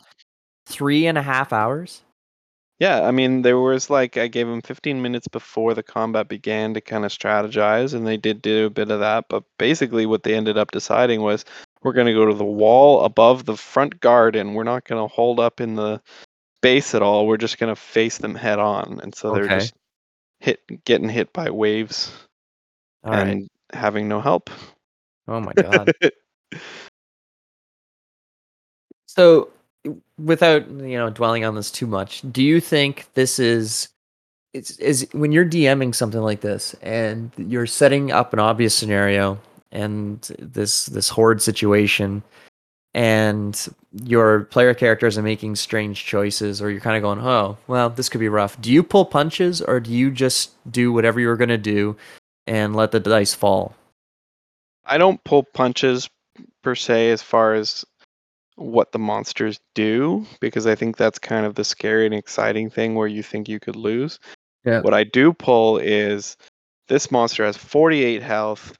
[0.68, 2.02] Three and a half hours.
[2.78, 6.74] Yeah, I mean, there was like I gave them 15 minutes before the combat began
[6.74, 9.24] to kind of strategize, and they did do a bit of that.
[9.28, 11.44] But basically, what they ended up deciding was
[11.82, 14.54] we're going to go to the wall above the front garden.
[14.54, 16.00] We're not going to hold up in the
[16.62, 17.26] base at all.
[17.26, 19.58] We're just going to face them head on, and so they're Okay.
[19.58, 19.74] just
[20.38, 22.12] hit, getting hit by waves
[23.02, 23.28] All right.
[23.28, 24.50] and having no help.
[25.26, 25.92] Oh my god.
[29.06, 29.48] so,
[30.18, 33.88] without you know dwelling on this too much, do you think this is
[34.54, 39.38] it's is when you're DMing something like this and you're setting up an obvious scenario
[39.72, 42.22] and this this horde situation
[42.94, 43.68] and
[44.04, 48.08] your player characters are making strange choices or you're kind of going oh well this
[48.08, 48.60] could be rough.
[48.60, 51.96] Do you pull punches or do you just do whatever you're going to do
[52.46, 53.74] and let the dice fall?
[54.86, 56.08] I don't pull punches
[56.62, 57.84] per se as far as
[58.58, 62.94] what the monsters do because I think that's kind of the scary and exciting thing
[62.94, 64.18] where you think you could lose.
[64.64, 64.80] Yeah.
[64.80, 66.36] What I do pull is
[66.88, 68.76] this monster has 48 health.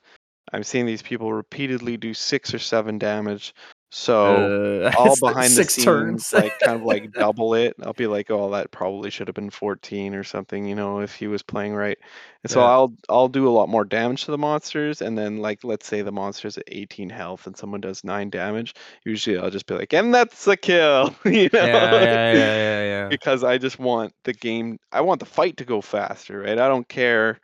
[0.53, 3.55] I'm seeing these people repeatedly do six or seven damage.
[3.91, 4.53] So
[4.85, 6.33] Uh, all behind the scenes, turns.
[6.33, 7.75] like kind of like double it.
[7.83, 11.15] I'll be like, oh, that probably should have been 14 or something, you know, if
[11.15, 11.99] he was playing right.
[12.45, 12.67] And so Yeah.
[12.67, 16.03] I'll I'll do a lot more damage to the monsters, and then like let's say
[16.03, 18.75] the monster's at 18 health and someone does nine damage.
[19.05, 21.61] Usually I'll just be like, and that's a kill, you know.
[21.65, 23.09] yeah, yeah, yeah, yeah, yeah.
[23.09, 26.59] because I just want the game I want the fight to go faster, right?
[26.59, 27.41] I don't care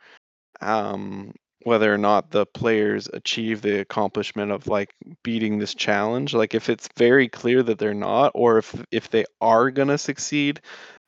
[0.61, 1.33] um
[1.65, 6.33] whether or not the players achieve the accomplishment of like beating this challenge.
[6.33, 9.97] Like if it's very clear that they're not or if if they are going to
[9.97, 10.61] succeed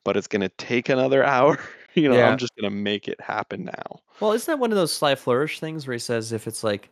[0.04, 1.58] but it's going to take another hour,
[1.94, 2.28] you know, Yeah.
[2.30, 4.00] I'm just gonna make it happen now.
[4.20, 6.88] Well, isn't that one of those sly flourish things where he says if it's like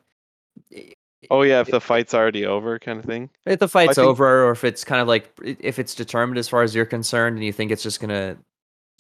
[1.30, 3.30] Oh yeah, if the fight's already over, kind of thing.
[3.46, 6.48] if the fight's think- over or if it's kind of like if it's determined as
[6.48, 8.36] far as you're concerned and you think it's just gonna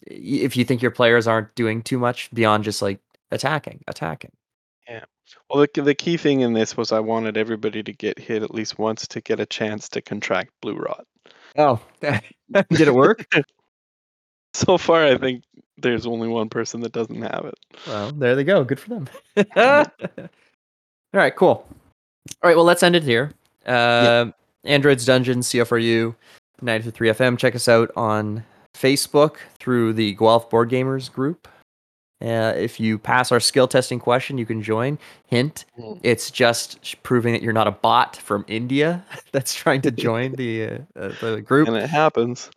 [0.06, 2.98] if you think your players aren't doing too much beyond just like
[3.30, 4.30] attacking attacking
[4.88, 8.54] Well, the, the key thing in this was I wanted everybody to get hit at
[8.54, 11.06] least once to get a chance to contract blue rot.
[11.58, 13.26] oh did it work?
[14.54, 15.44] So far, I think
[15.76, 17.54] there's only one person that doesn't have it.
[17.86, 18.64] well there they go.
[18.64, 19.08] Good for them.
[19.56, 19.84] All
[21.12, 21.66] right cool.
[22.42, 23.32] All right well let's end it here.
[23.66, 24.30] Uh
[24.64, 26.14] androids dungeon cfru
[26.62, 28.42] 93 fm check us out on
[28.74, 31.46] facebook through the guelph board gamers group
[32.22, 36.00] uh, if you pass our skill testing question you can join hint Mm.
[36.02, 40.64] it's just proving that you're not a bot from india that's trying to join the
[40.64, 42.50] uh, uh, the group And it happens.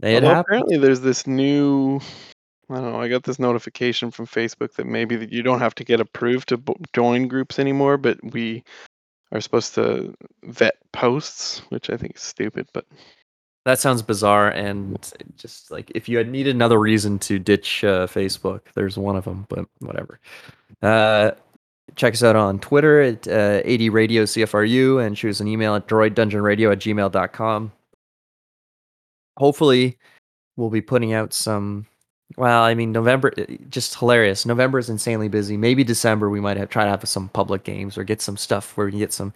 [0.00, 2.00] it happens apparently there's this new
[2.70, 5.74] I don't know, I got this notification from Facebook that maybe that you don't have
[5.74, 8.64] to get approved to bo- join groups anymore, but we
[9.30, 12.86] are supposed to vet posts, which I think is stupid, but
[13.64, 14.98] That sounds bizarre, and
[15.36, 19.24] just like if you had needed another reason to ditch uh, Facebook, there's one of
[19.24, 19.46] them.
[19.48, 20.18] But whatever.
[20.82, 21.32] Uh,
[21.94, 25.74] check us out on Twitter at uh, AD Radio CFRU and shoot us an email
[25.76, 27.72] at droiddungeonradio at gmail.com.
[29.36, 29.98] Hopefully,
[30.56, 31.86] we'll be putting out some.
[32.36, 34.44] Well, I mean, November uh, just hilarious.
[34.46, 35.56] November is insanely busy.
[35.56, 38.76] Maybe December we might have try to have some public games or get some stuff
[38.76, 39.32] where we can get some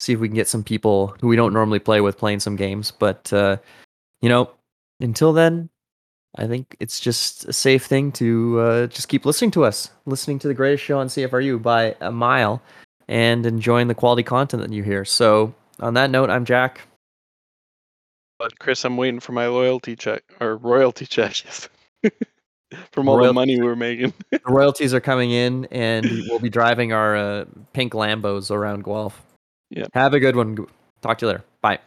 [0.00, 2.56] see if we can get some people who we don't normally play with playing some
[2.56, 2.90] games.
[2.90, 3.58] But uh,
[4.20, 4.50] you know,
[5.00, 5.68] until then,
[6.36, 10.38] I think it's just a safe thing to uh, just keep listening to us, listening
[10.40, 12.62] to the greatest show on CFRU by a mile,
[13.08, 15.04] and enjoying the quality content that you hear.
[15.04, 16.82] So, on that note, I'm Jack.
[18.38, 21.34] but Chris, I'm waiting for my loyalty check or royalty check
[22.92, 24.12] from all the money we're making.
[24.30, 29.22] The royalties are coming in, and we'll be driving our uh, pink Lambos around Guelph.
[29.70, 29.88] Yep.
[29.94, 30.56] Have a good one.
[31.02, 31.44] Talk to you later.
[31.60, 31.78] Bye.